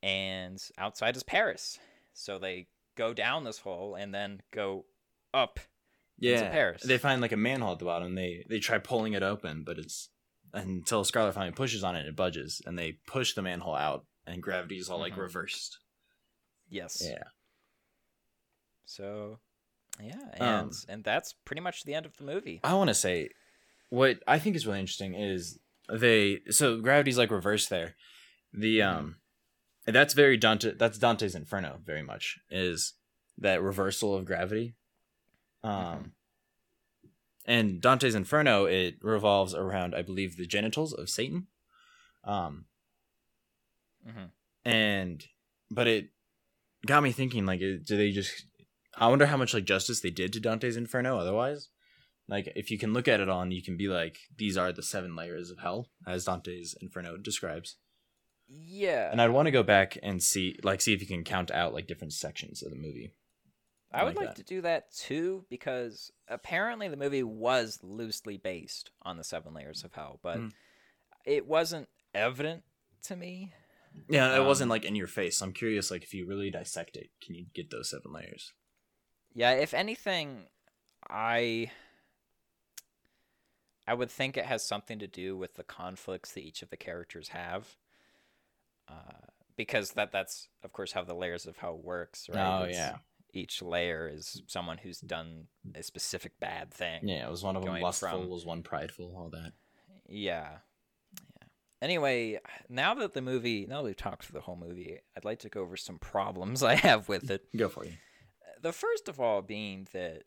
[0.02, 1.78] and outside is Paris.
[2.14, 4.86] So they go down this hole and then go
[5.34, 5.60] up.
[6.20, 6.82] yeah, Paris.
[6.82, 8.14] They find like a manhole at the bottom.
[8.14, 10.08] They they try pulling it open, but it's
[10.52, 14.42] until Scarlett finally pushes on it, it budges, and they push the manhole out, and
[14.42, 15.18] gravity's all like Mhm.
[15.18, 15.78] reversed.
[16.68, 17.02] Yes.
[17.04, 17.24] Yeah.
[18.84, 19.38] So,
[20.00, 22.60] yeah, and Um, and that's pretty much the end of the movie.
[22.64, 23.30] I want to say
[23.90, 25.58] what I think is really interesting is
[25.90, 27.96] they so gravity's like reversed there.
[28.52, 29.16] The um
[29.86, 32.94] that's very Dante that's Dante's Inferno very much is
[33.38, 34.74] that reversal of gravity.
[35.62, 36.12] Um Mhm.
[37.48, 41.48] And Dante's Inferno it revolves around I believe the genitals of Satan.
[42.22, 42.66] Um
[44.06, 44.26] hmm
[44.64, 45.24] and
[45.70, 46.10] but it
[46.86, 48.46] got me thinking like do they just
[48.96, 51.70] i wonder how much like justice they did to dante's inferno otherwise.
[52.28, 54.70] Like if you can look at it all and you can be like these are
[54.72, 57.76] the seven layers of hell as dante's inferno describes.
[58.46, 61.50] Yeah, and i'd want to go back and see like see if you can count
[61.50, 63.12] out like different sections of the movie
[63.92, 68.90] I would like like to do that too because apparently the movie was loosely based
[69.02, 70.52] on the Seven Layers of Hell, but Mm.
[71.24, 72.64] it wasn't evident
[73.04, 73.52] to me.
[74.08, 76.96] yeah it wasn't Um, like in your face i'm curious like if you really dissect
[76.96, 78.52] it can you get those seven layers
[79.34, 80.46] Yeah, if anything,
[81.08, 81.70] I
[83.86, 86.76] I would think it has something to do with the conflicts that each of the
[86.76, 87.76] characters have.
[88.86, 89.26] Uh,
[89.56, 92.60] because that that's of course how the layers of hell works, right?
[92.60, 92.98] oh It's- yeah
[93.38, 97.06] Each layer is someone who's done a specific bad thing.
[97.08, 99.52] yeah it was one of them lustful from- was one prideful all that
[100.08, 100.58] Yeah.
[101.40, 101.46] Yeah.
[101.80, 105.38] Anyway, now that the movie, now that we've talked through the whole movie, I'd like
[105.40, 107.44] to go over some problems I have with it.
[107.56, 107.92] go for you
[108.60, 110.24] The first of all being that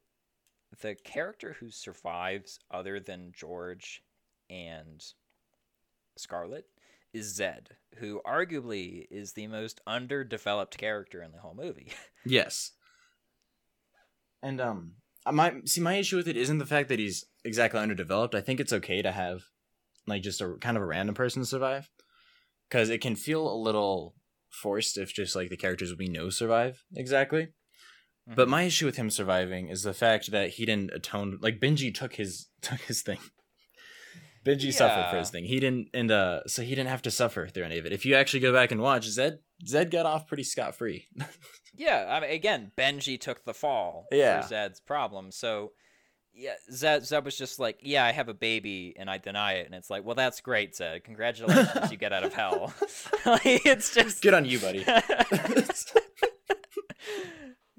[0.82, 4.01] the character who survives other than George
[4.49, 5.03] and
[6.18, 6.68] Scarlett
[7.14, 11.91] is Zed, who arguably is the most underdeveloped character in the whole movie.
[12.24, 12.72] Yes.
[14.42, 14.94] And um
[15.32, 18.36] my see my issue with it isn't the fact that he's exactly underdeveloped.
[18.36, 19.44] I think it's okay to have
[20.08, 21.89] like just a kind of a random person survive
[22.70, 24.16] cuz it can feel a little
[24.50, 27.50] forced if just like the characters we know survive exactly.
[28.28, 31.94] But my issue with him surviving is the fact that he didn't atone like Benji
[31.94, 33.20] took his took his thing.
[34.46, 35.46] Benji suffered for his thing.
[35.46, 37.94] He didn't and uh so he didn't have to suffer through any of it.
[37.94, 41.08] If you actually go back and watch Zed Zed got off pretty scot free.
[41.74, 44.42] Yeah, I mean, again, Benji took the fall Yeah.
[44.42, 45.32] for Zed's problem.
[45.32, 45.72] So,
[46.34, 49.68] yeah, Zed, Zed was just like, yeah, I have a baby and I deny it.
[49.68, 51.06] And it's like, well, that's great, Zed.
[51.06, 52.74] Congratulations, you get out of hell.
[53.26, 54.22] like, it's just.
[54.22, 54.86] Good on you, buddy.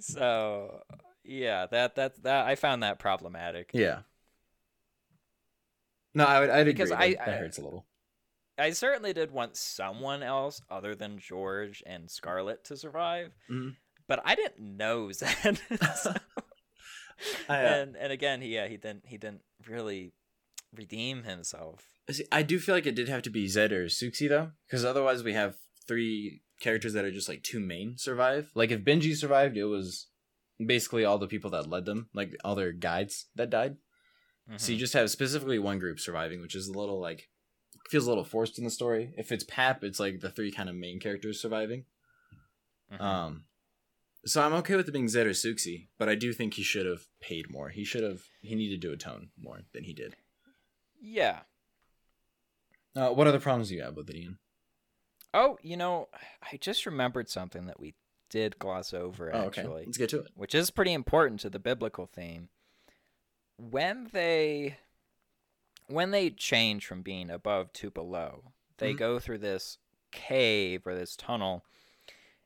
[0.00, 0.80] so,
[1.24, 3.70] yeah, that, that, that, I found that problematic.
[3.72, 4.00] Yeah.
[6.14, 6.50] No, I would.
[6.50, 7.16] I'd Because agree.
[7.18, 7.86] I- that, I- hurts a little.
[8.58, 13.76] I certainly did want someone else other than George and Scarlett to survive, Mhm.
[14.06, 15.58] but I didn't know Zed.
[15.96, 16.14] So-
[17.48, 20.12] I, uh, and and again, he yeah, he didn't he didn't really
[20.74, 21.88] redeem himself.
[22.10, 24.84] see, I do feel like it did have to be Zed or Souxie though, because
[24.84, 25.56] otherwise we have
[25.86, 28.50] three characters that are just like two main survive.
[28.54, 30.08] Like if Benji survived, it was
[30.64, 33.76] basically all the people that led them, like all their guides that died.
[34.56, 34.74] So Mhm.
[34.74, 37.28] you just have specifically one group surviving, which is a little like
[37.88, 39.12] feels a little forced in the story.
[39.16, 41.84] If it's Pap, it's like the three kind of main characters surviving.
[42.92, 43.00] Mhm.
[43.00, 43.44] Um,
[44.26, 46.86] so I'm okay with it being Zed or Souxie, but I do think he should
[46.86, 47.70] have paid more.
[47.70, 48.22] He should have.
[48.40, 50.16] He needed to atone more than he did.
[51.00, 51.42] yeah.
[52.94, 54.38] Uh, what other problems do you have with it, Ian?
[55.34, 56.08] Oh, you know,
[56.42, 57.94] I just remembered something that we
[58.28, 59.62] did gloss over Oh, okay.
[59.62, 60.30] actually, Let's get to it.
[60.34, 62.50] which is pretty important to the biblical theme.
[63.70, 64.78] When they
[65.86, 68.98] when they change from being above to below, they Mhm.
[68.98, 69.78] go through this
[70.10, 71.64] cave or this tunnel,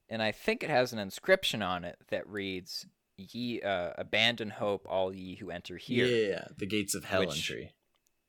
[0.08, 2.86] and I think it has an inscription on it that reads,
[3.16, 7.36] "Ye uh, abandon hope, all ye who enter here." Yeah, the gates of hell Which-
[7.36, 7.74] entry.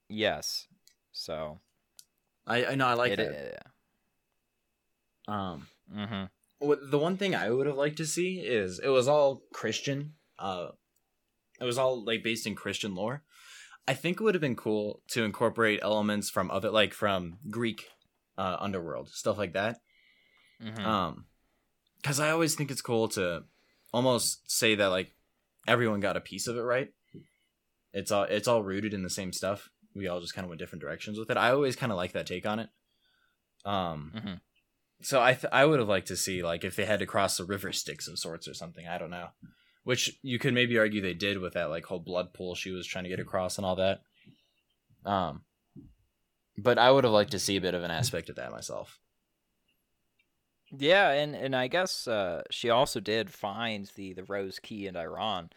[0.07, 0.67] Yes.
[1.11, 1.59] So
[2.45, 3.71] I I know I like it, that.
[5.31, 6.25] Um, hmm
[6.59, 10.15] what the one thing I would have liked to see is it was all Christian.
[10.39, 10.71] Uh,
[11.59, 13.23] it was all like based in Christian lore.
[13.87, 17.85] I think it would have been cool to incorporate elements from other, like from Greek
[18.37, 19.77] uh, underworld stuff like that.
[20.61, 21.25] hmm Um,
[22.01, 23.43] because I always think it's cool to
[23.93, 25.13] almost say that like
[25.67, 26.89] everyone got a piece of it right.
[27.93, 29.69] It's all it's all rooted in the same stuff.
[29.95, 31.37] We all just kind of went different directions with it.
[31.37, 32.69] I always kind of like that take on it.
[33.65, 34.41] Um, Mhm.
[35.01, 37.39] so I th- I would have liked to see like if they had to cross
[37.39, 38.87] a river Styx of sorts or something.
[38.87, 39.29] I don't know,
[39.87, 42.85] which you could maybe argue they did with that like whole blood pool she was
[42.85, 44.01] trying to get across and all that.
[45.05, 45.43] Um,
[46.57, 48.99] but I would have liked to see a bit of an aspect of that myself.
[50.77, 54.97] Yeah, and and I guess uh, she also did find the the rose key in
[54.97, 55.51] Iran,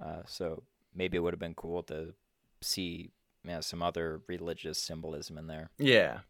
[0.00, 0.62] uh, so
[0.94, 2.14] maybe it would have been cool to
[2.60, 3.10] see
[3.44, 5.70] yeah, some other religious symbolism in there.
[5.76, 6.20] Yeah.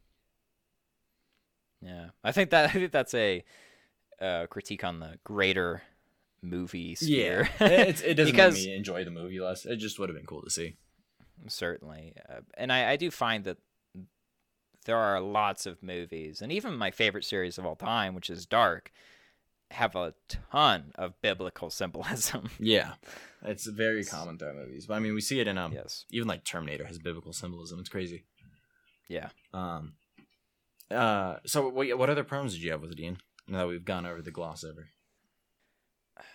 [1.83, 3.45] Yeah, I think that I think that's a
[4.23, 5.83] uh, critique on the greater
[6.43, 7.49] movie sphere.
[7.61, 7.67] Yeah.
[7.67, 9.65] it, doesn't Because- make me enjoy the movie less.
[9.67, 10.77] It just would have been cool to see.
[11.49, 13.59] certainly, uh, and I, I do find that
[14.85, 18.47] there are lots of movies, and even my favorite series of all time, which is
[18.47, 18.93] Dark,
[19.73, 20.15] have a
[20.51, 22.49] ton of biblical symbolism.
[22.61, 22.93] Yeah.
[23.43, 24.87] It's very common throughout movies.
[24.87, 26.05] But I mean, we see it in um yes.
[26.11, 27.79] even like Terminator has biblical symbolism.
[27.81, 28.25] It's crazy.
[29.09, 29.29] Yeah.
[29.53, 29.95] Um
[30.91, 33.19] uh so what what other problems did you have with it, Dean?
[33.49, 34.87] Now that we've gone over the gloss over.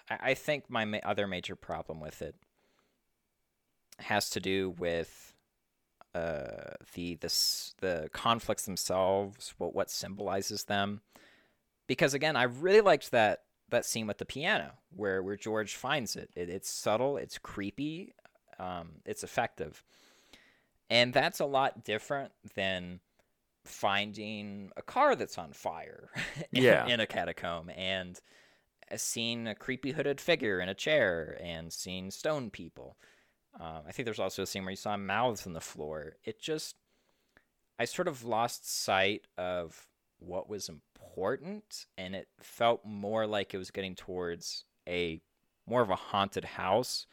[0.10, 2.36] I, I think my ma- other major problem with it
[4.00, 5.34] has to do with
[6.14, 7.34] uh, the the
[7.80, 11.02] the conflicts themselves, what what symbolizes them.
[11.88, 16.16] Because again, I really liked that that scene with the piano where where George finds
[16.16, 16.30] it.
[16.36, 18.14] it it's subtle, it's creepy,
[18.60, 19.84] um, it's effective,
[20.90, 23.00] and that's a lot different than
[23.64, 26.10] finding a car that's on fire
[26.52, 26.88] in- Yeah.
[26.88, 28.20] in a catacomb and
[28.98, 32.98] seeing a creepy hooded figure in a chair and seen stone people.
[33.60, 36.16] Um, I think there's also a scene where you saw mouths on the floor.
[36.24, 36.76] It just,
[37.78, 39.88] I sort of lost sight of
[40.20, 45.22] what was important, and it felt more like it was getting towards a
[45.68, 47.08] more of a haunted house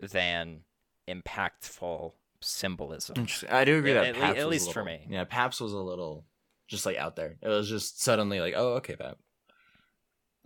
[0.00, 0.60] than
[1.08, 3.26] impactful symbolism.
[3.50, 5.06] I do agree Yeah, that at le- at least for me.
[5.08, 6.24] Yeah, Paps was a little
[6.66, 7.36] just like out there.
[7.42, 9.18] It was just suddenly like, oh, okay, Pap.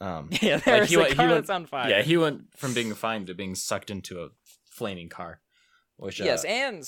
[0.01, 1.91] Um, yeah, there's he a went- he car went- that's on fire.
[1.91, 4.29] yeah, he went from being fine to being sucked into a
[4.65, 5.41] flaming car,
[5.97, 6.83] which uh, yes, and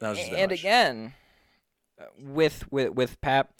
[0.00, 1.14] that was just a bit and again
[2.00, 3.52] uh, with with with Pap,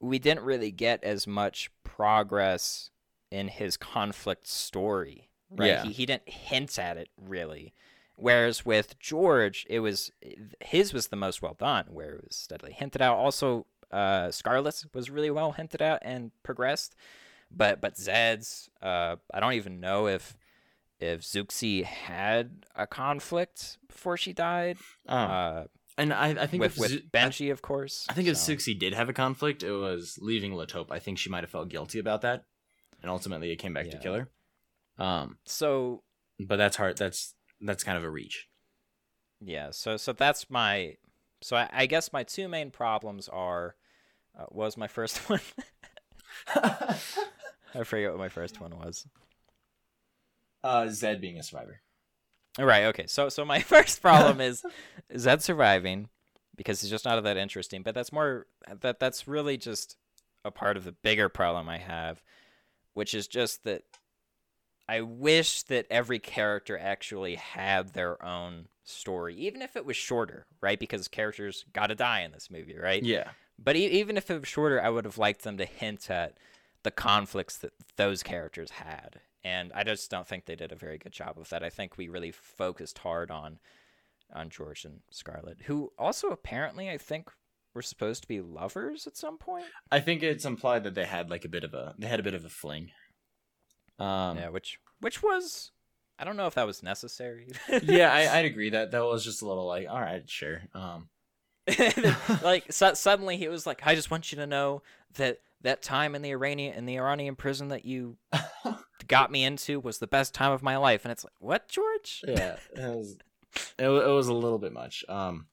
[0.00, 2.90] we didn't really get as much progress
[3.30, 5.30] in his conflict story.
[5.50, 5.68] Right?
[5.68, 5.84] Yeah.
[5.84, 7.72] He he didn't hint at it really.
[8.18, 10.10] Whereas with George, it was
[10.60, 13.16] his was the most well done, where it was steadily hinted out.
[13.18, 16.94] Also, uh, Scarlett's was really well hinted at and progressed,
[17.50, 20.36] but but Zed's, uh, I don't even know if
[20.98, 24.78] if Souxie had a conflict before she died.
[25.08, 25.64] Um, Uh,
[25.98, 28.04] and I, I think with if with Zu- Benji, of course.
[28.08, 30.90] I think if so- Souxie did have a conflict, it was leaving La Taupe.
[30.92, 32.44] I think she might have felt guilty about that,
[33.02, 34.02] and ultimately it came back to Yeah.
[34.02, 34.28] kill her.
[34.98, 36.02] Um, So
[36.40, 36.96] but that's hard.
[36.98, 38.48] That's that's kind of a reach.
[39.40, 40.96] yeah, so so that's my.
[41.42, 43.76] So I, I guess my two main problems are,
[44.38, 45.40] uh, was my first one.
[46.54, 49.06] I forget what my first one was.
[50.64, 51.80] uh, Zed being a survivor.
[52.58, 52.84] Right.
[52.86, 53.06] Okay.
[53.06, 54.64] So so my first problem is
[55.10, 56.08] that surviving
[56.56, 57.82] because it's just not that interesting.
[57.82, 58.46] But that's more
[58.80, 59.96] that that's really just
[60.44, 62.22] a part of the bigger problem I have,
[62.94, 63.82] which is just that
[64.88, 70.46] I wish that every character actually had their own story, even if it was shorter,
[70.60, 70.78] right?
[70.78, 73.02] Because characters got to die in this movie, right?
[73.02, 73.30] Yeah.
[73.58, 76.36] But e- even if it was shorter, I would have liked them to hint at
[76.82, 79.20] the conflicts that those characters had.
[79.42, 81.62] And I just don't think they did a very good job of that.
[81.62, 83.58] I think we really focused hard on
[84.34, 87.30] on George and Scarlett, who also apparently I think
[87.74, 89.66] were supposed to be lovers at some point.
[89.92, 92.24] I think it's implied that they had like a bit of a they had a
[92.24, 92.90] bit of a fling.
[93.98, 95.70] Um, yeah, which which was
[96.18, 97.48] I don't know if that was necessary.
[97.82, 100.62] yeah, I, I'd agree that that was just a little like, all right, sure.
[100.74, 101.08] Um,
[102.42, 104.82] like su- suddenly he was like, "I just want you to know
[105.16, 108.16] that that time in the Iranian in the Iranian prison that you
[109.08, 112.22] got me into was the best time of my life." And it's like, "What, George?"
[112.26, 113.16] yeah, it was
[113.78, 115.04] it, it was a little bit much.
[115.08, 115.46] Um,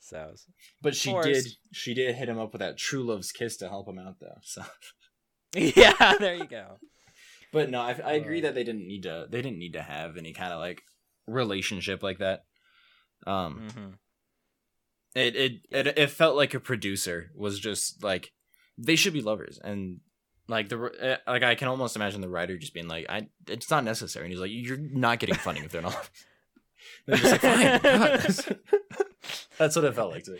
[0.00, 0.46] So was-
[0.82, 1.26] but she course.
[1.26, 4.20] did she did hit him up with that true love's kiss to help him out
[4.20, 4.38] though.
[4.42, 4.62] So,
[5.54, 6.78] yeah, there you go.
[7.52, 10.16] But no, I, I agree that they didn't need to they didn't need to have
[10.16, 10.82] any kind of like
[11.26, 12.44] relationship like that.
[13.26, 13.88] Um, hmm
[15.14, 18.32] it it it it felt like a producer was just like
[18.76, 20.00] they should be lovers and
[20.48, 20.78] like the
[21.26, 24.26] uh, like I can almost imagine the writer just being like I it's not necessary
[24.26, 26.10] and he's like you're not getting funding if they're not.
[27.06, 27.80] They're just like fine.
[27.82, 28.48] That's,
[29.58, 30.38] that's what it felt like to me.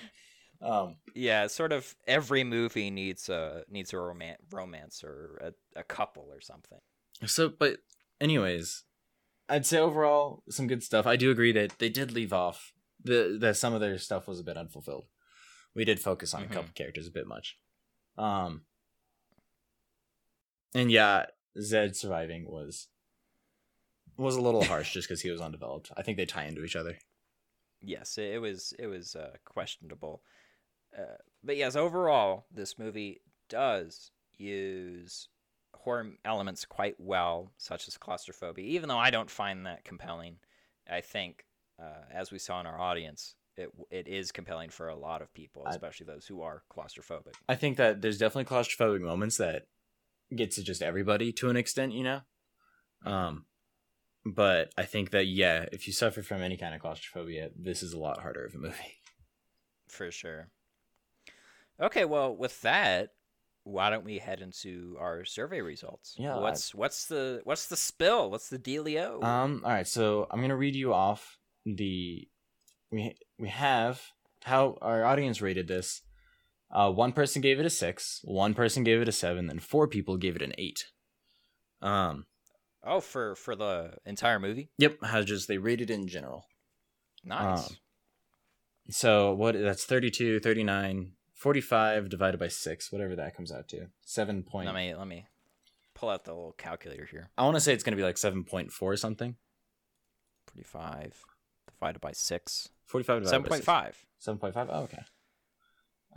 [0.63, 5.39] Um, Yeah, sort of every movie needs a needs a romance, romance or
[5.75, 6.79] a, a couple or something.
[7.27, 7.79] So but
[8.21, 8.85] anyways,
[9.49, 11.07] I'd say overall some good stuff.
[11.07, 14.41] I do agree that they did leave off the that some of their stuff was
[14.41, 15.07] a bit unfulfilled.
[15.75, 16.51] We did focus on Mhm.
[16.51, 17.59] a couple characters a bit much.
[18.17, 18.63] Um
[20.75, 21.27] and yeah,
[21.61, 22.89] Zed surviving was
[24.17, 25.91] was a little harsh just because he was undeveloped.
[25.97, 26.99] I think they tie into each other.
[27.81, 30.23] Yes, it, it was it was uh, questionable.
[30.97, 35.29] Uh, but yes, overall, this movie does use
[35.75, 38.65] horror elements quite well, such as claustrophobia.
[38.65, 40.37] Even though I don't find that compelling,
[40.91, 41.45] I think,
[41.81, 45.33] uh, as we saw in our audience, it it is compelling for a lot of
[45.33, 47.35] people, I- especially those who are claustrophobic.
[47.49, 49.67] I think that there's definitely claustrophobic moments that
[50.35, 52.21] get to just everybody to an extent, you know.
[53.05, 53.47] Um,
[54.25, 57.93] but I think that yeah, if you suffer from any kind of claustrophobia, this is
[57.93, 59.01] a lot harder of a movie.
[59.89, 60.51] For sure.
[61.81, 63.11] Okay, well, with that,
[63.69, 66.15] why don't we head into our survey results?
[66.19, 68.31] Yeah, What's what's the what's the spill?
[68.31, 69.23] What's the dealio?
[69.23, 72.27] Um, all right, so I'm gonna read you off the
[72.91, 74.03] we we have
[74.45, 76.03] how our audience rated this.
[76.71, 79.87] Uh, one person gave it a six, one person gave it a seven, Then four
[79.89, 80.87] people gave it an eight.
[81.81, 82.27] Um,
[82.85, 84.71] oh, for for the entire movie.
[84.79, 86.45] yep, how just they rated it in general.
[87.25, 87.71] Nice.
[87.71, 87.77] Um,
[88.91, 93.87] So what that's 32, 39, 45 divided by 6, whatever that comes out to.
[94.05, 94.67] 7 point.
[94.67, 95.27] let me let me
[95.95, 97.31] pull out the little calculator here.
[97.39, 99.37] I want to say it's going to be like 7.4 or something.
[100.49, 101.15] Forty-five
[101.79, 102.71] divided by six.
[102.87, 103.67] 45 divided Seven by point 6.
[103.67, 104.07] five.
[104.57, 104.69] 7.5.
[104.71, 105.03] Oh, okay.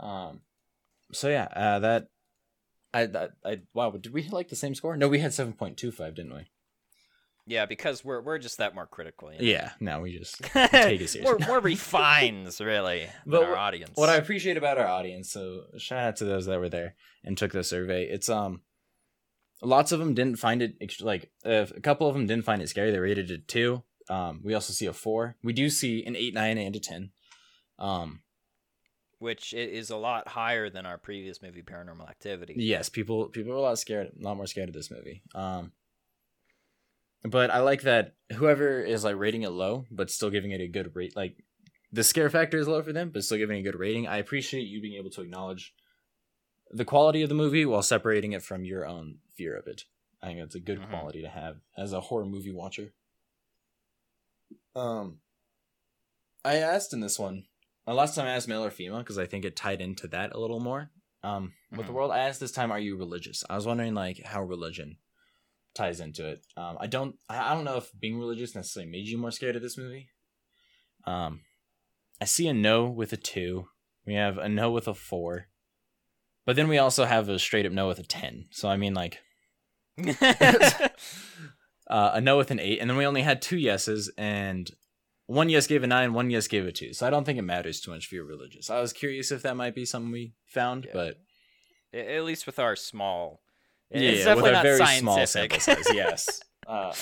[0.00, 0.40] Um
[1.12, 2.08] so yeah, uh that
[2.94, 4.96] I, I I wow, did we like the same score?
[4.96, 6.46] No, we had 7.25, didn't we?
[7.46, 9.32] Yeah, because we're we're just that more critical.
[9.32, 9.44] you know?
[9.44, 11.22] Yeah, no, we just take it seriously.
[11.22, 13.92] more more refined, really, But our audience.
[13.96, 17.36] what I appreciate about our audience, so shout out to those that were there and
[17.36, 18.04] took the survey.
[18.04, 18.60] It's um,
[19.60, 22.68] lots of them didn't find it like uh, a couple of them didn't find it
[22.68, 22.90] scary.
[22.92, 23.82] They rated it two.
[24.08, 25.36] Um, we also see a four.
[25.42, 27.10] We do see an eight, nine, and a ten.
[27.78, 28.20] Um,
[29.18, 32.54] which is a lot higher than our previous movie, Paranormal Activity.
[32.56, 35.22] yes, people people are a lot scared, a lot more scared of this movie.
[35.34, 35.72] Um,
[37.24, 40.68] but I like that whoever is like rating it low, but still giving it a
[40.68, 41.36] good rate, like
[41.92, 44.06] the scare factor is low for them, but still giving a good rating.
[44.08, 45.74] I appreciate you being able to acknowledge
[46.70, 49.84] the quality of the movie while separating it from your own fear of it.
[50.22, 50.88] I think that's a good Mhm.
[50.88, 52.94] quality to have as a horror movie watcher.
[54.74, 55.20] Um,
[56.44, 57.46] I asked in this one.
[57.86, 60.32] Uh, last time I asked male or female because I think it tied into that
[60.34, 60.90] a little more.
[61.22, 61.96] Um, with the Mhm.
[61.96, 64.98] world, I asked this time, "Are you religious?" I was wondering like how religion
[65.74, 66.44] ties into it.
[66.56, 69.62] Um, I don't, I don't know if being religious necessarily made you more scared of
[69.62, 70.08] this movie.
[71.06, 71.40] Um,
[72.20, 73.66] I see a no with a two.
[74.06, 75.46] We have a no with a four,
[76.46, 78.46] but then we also have a straight up no with a ten.
[78.50, 79.18] So I mean, like
[80.28, 80.90] uh,
[81.88, 84.70] a no with an eight, and then we only had two yeses, and
[85.26, 86.92] one yes gave a nine, one yes gave a two.
[86.92, 88.70] So I don't think it matters too much if you're religious.
[88.70, 90.92] I was curious if that might be something we found, Yeah.
[90.94, 91.20] but
[91.94, 93.40] At least with our small.
[94.00, 95.00] Yeah, it's with definitely our not very scientific.
[95.02, 95.84] small sample size.
[95.94, 96.40] Yes.
[96.66, 96.92] Uh,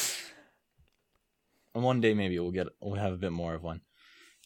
[1.75, 3.81] and one day maybe we'll get we'll have a bit more of one.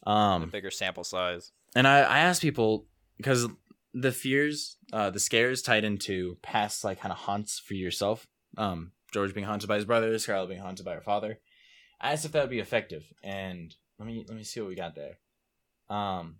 [0.06, 1.52] a Um, bigger sample size.
[1.74, 2.86] and I I asked people
[3.16, 3.46] because
[3.92, 8.26] the fears, uh, the scares tied into past like kind of haunts for yourself.
[8.58, 11.38] Um, George being haunted by his brother, Scarlett being haunted by her father.
[12.00, 14.74] I asked if that would be effective, and let me let me see what we
[14.74, 15.18] got there.
[15.88, 16.36] Um,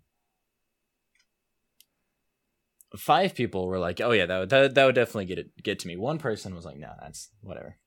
[2.97, 5.79] five people were like, "Oh yeah, that would that, that would definitely get it get
[5.79, 7.77] to me." One person was like, "No, that's whatever."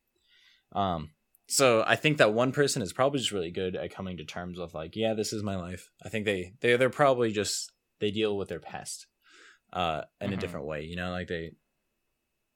[0.73, 1.11] Um,
[1.47, 4.59] so I think that one person is probably just really good at coming to terms
[4.59, 8.11] with like, "Yeah, this is my life." I think they they they're probably just they
[8.11, 9.07] deal with their past
[9.73, 10.41] uh in a Mhm.
[10.41, 11.53] different way, you know, like they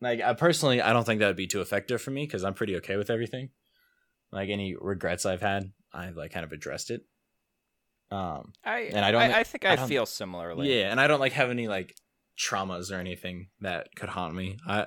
[0.01, 2.55] like I personally I don't think that would be too effective for me because I'm
[2.55, 3.51] pretty okay with everything.
[4.31, 7.03] Like any regrets I've had, I've like kind of addressed it.
[8.11, 10.79] Um, I And I don't- I, I think I I, feel similarly.
[10.79, 11.95] yeah, and I don't like have any like
[12.49, 14.59] traumas or anything that could haunt me.
[14.67, 14.87] I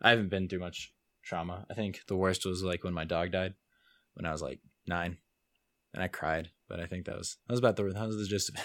[0.00, 0.92] I haven't been through much
[1.24, 1.66] trauma.
[1.70, 3.54] I think the worst was like when my dog died
[4.14, 5.18] when I was like nine,
[5.92, 6.50] and I cried.
[6.68, 8.56] But I think that was that was about the that was the gist of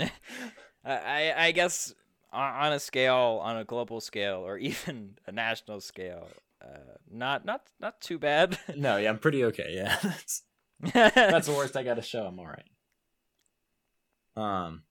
[0.00, 0.12] it.
[0.84, 1.94] I I- guess
[2.32, 6.28] on, a scale, on a global scale, or even a national scale,
[6.62, 8.58] uh, not not not too bad.
[8.76, 9.72] no, yeah, I'm pretty okay.
[9.74, 10.42] Yeah, that's
[10.94, 12.24] that's the worst I got to show.
[12.24, 12.64] I'm all right.
[14.36, 14.82] Um.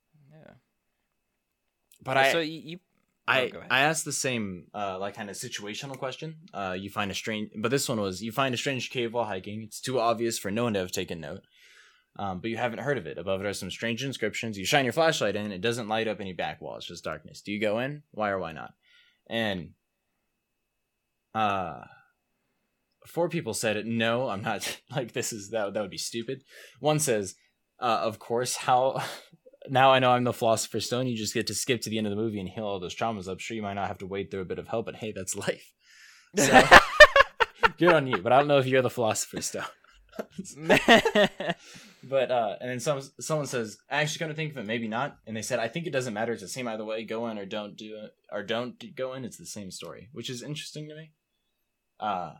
[2.04, 2.80] But I so you, you
[3.28, 3.62] I Oh.
[3.70, 6.38] I asked the same uh like kind of situational question.
[6.54, 9.26] Uh, you find a strange, but this one was you find a strange cave while
[9.26, 9.62] hiking.
[9.64, 11.41] It's too obvious for no one to have taken note.
[12.18, 13.18] Um, but you haven't heard of it.
[13.18, 14.58] Above it are some strange inscriptions.
[14.58, 16.76] You shine your flashlight in, it doesn't light up any back wall.
[16.76, 17.41] It's just darkness.
[17.41, 18.04] Do you go in?
[18.12, 18.74] Why or why not?
[19.30, 19.70] And
[21.34, 21.82] uh,
[23.06, 23.86] four people said it.
[23.86, 24.82] No, I'm not.
[24.91, 26.43] Like this is that that would be stupid.
[26.80, 27.36] One says,
[27.80, 28.56] uh, of course.
[28.56, 29.02] How
[29.68, 31.07] now I know I'm the philosopher's stone.
[31.07, 32.95] You just get to skip to the end of the movie and heal all those
[32.95, 33.28] traumas.
[33.28, 35.12] I'm sure you might not have to wade through a bit of hell, but hey,
[35.12, 35.74] that's life.
[36.36, 36.64] So,
[37.78, 38.18] good on you.
[38.18, 39.64] But I don't know if you're the philosopher's stone.
[42.03, 44.88] but uh, and then some someone says, I actually kind of think of it, maybe
[44.88, 45.18] not.
[45.26, 46.34] And they said, I think it doesn't matter.
[46.34, 47.03] It's the same either way.
[47.03, 49.26] Go in or don't do it, or don't go in.
[49.26, 51.12] It's the same story, which is interesting to me.
[51.99, 52.34] Uh,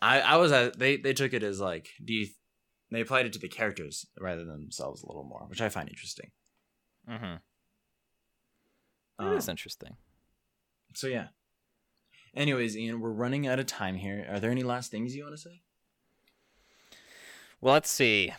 [0.00, 2.28] I I was uh, they they took it as like, do you?
[2.92, 5.88] They applied it to the characters rather than themselves a little more, which I find
[5.88, 6.30] interesting.
[7.08, 7.36] Mm-hmm.
[9.18, 9.96] Um, It is interesting.
[10.94, 11.28] So yeah.
[12.34, 14.26] Anyways, Ian, we're running out of time here.
[14.30, 15.62] Are there any last things you want to say?
[17.60, 18.32] Well, let's see.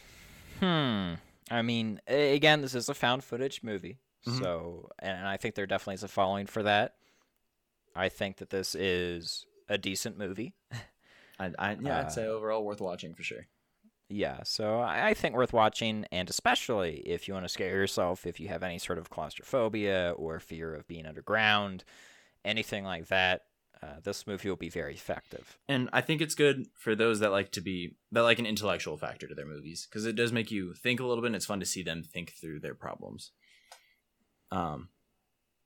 [0.59, 1.13] Hmm.
[1.49, 3.97] I mean, again, this is a found footage movie,
[4.28, 4.39] Mhm.
[4.39, 6.95] so and I think there definitely is a following for that.
[7.95, 10.53] I think that this is a decent movie.
[11.39, 13.47] I, I yeah, Uh, I'd say overall worth watching for sure.
[14.10, 18.39] Yeah, so I think worth watching, and especially if you want to scare yourself, if
[18.39, 21.84] you have any sort of claustrophobia or fear of being underground,
[22.45, 23.41] anything like that,
[23.84, 25.58] uh, this movie will be very effective.
[25.68, 28.95] And I think it's good for those that like to be that like an intellectual
[28.97, 31.28] factor to their movies because it does make you think a little bit.
[31.28, 33.32] and It's fun to see them think through their problems.
[34.51, 34.88] Um,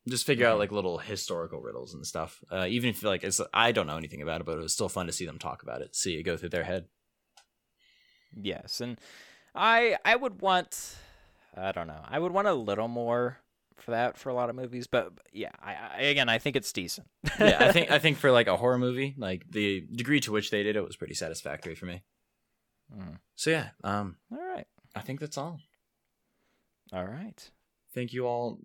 [0.10, 0.60] just figure out Mhm.
[0.60, 2.44] like little historical riddles and stuff.
[2.52, 4.90] Uh, even if like it's I don't know anything about it, but it was still
[4.90, 6.88] fun to see them talk about it, see it go through their head.
[8.40, 9.00] Yes, and
[9.56, 10.96] I I would want
[11.56, 13.38] I don't know I would want a little more
[13.78, 16.72] for that for a lot of movies, but yeah, I, I again I think it's
[16.72, 17.08] decent.
[17.40, 20.52] yeah, I think I think for like a horror movie, like the degree to which
[20.52, 22.04] they did it was pretty satisfactory for me.
[22.96, 23.18] Mm.
[23.36, 25.60] So yeah, um, All right, I think that's all.
[26.94, 27.50] all right.
[27.94, 28.60] Thank you all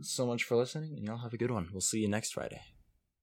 [0.00, 1.68] so much for listening, and y'all have a good one.
[1.72, 2.62] We'll see you next Friday.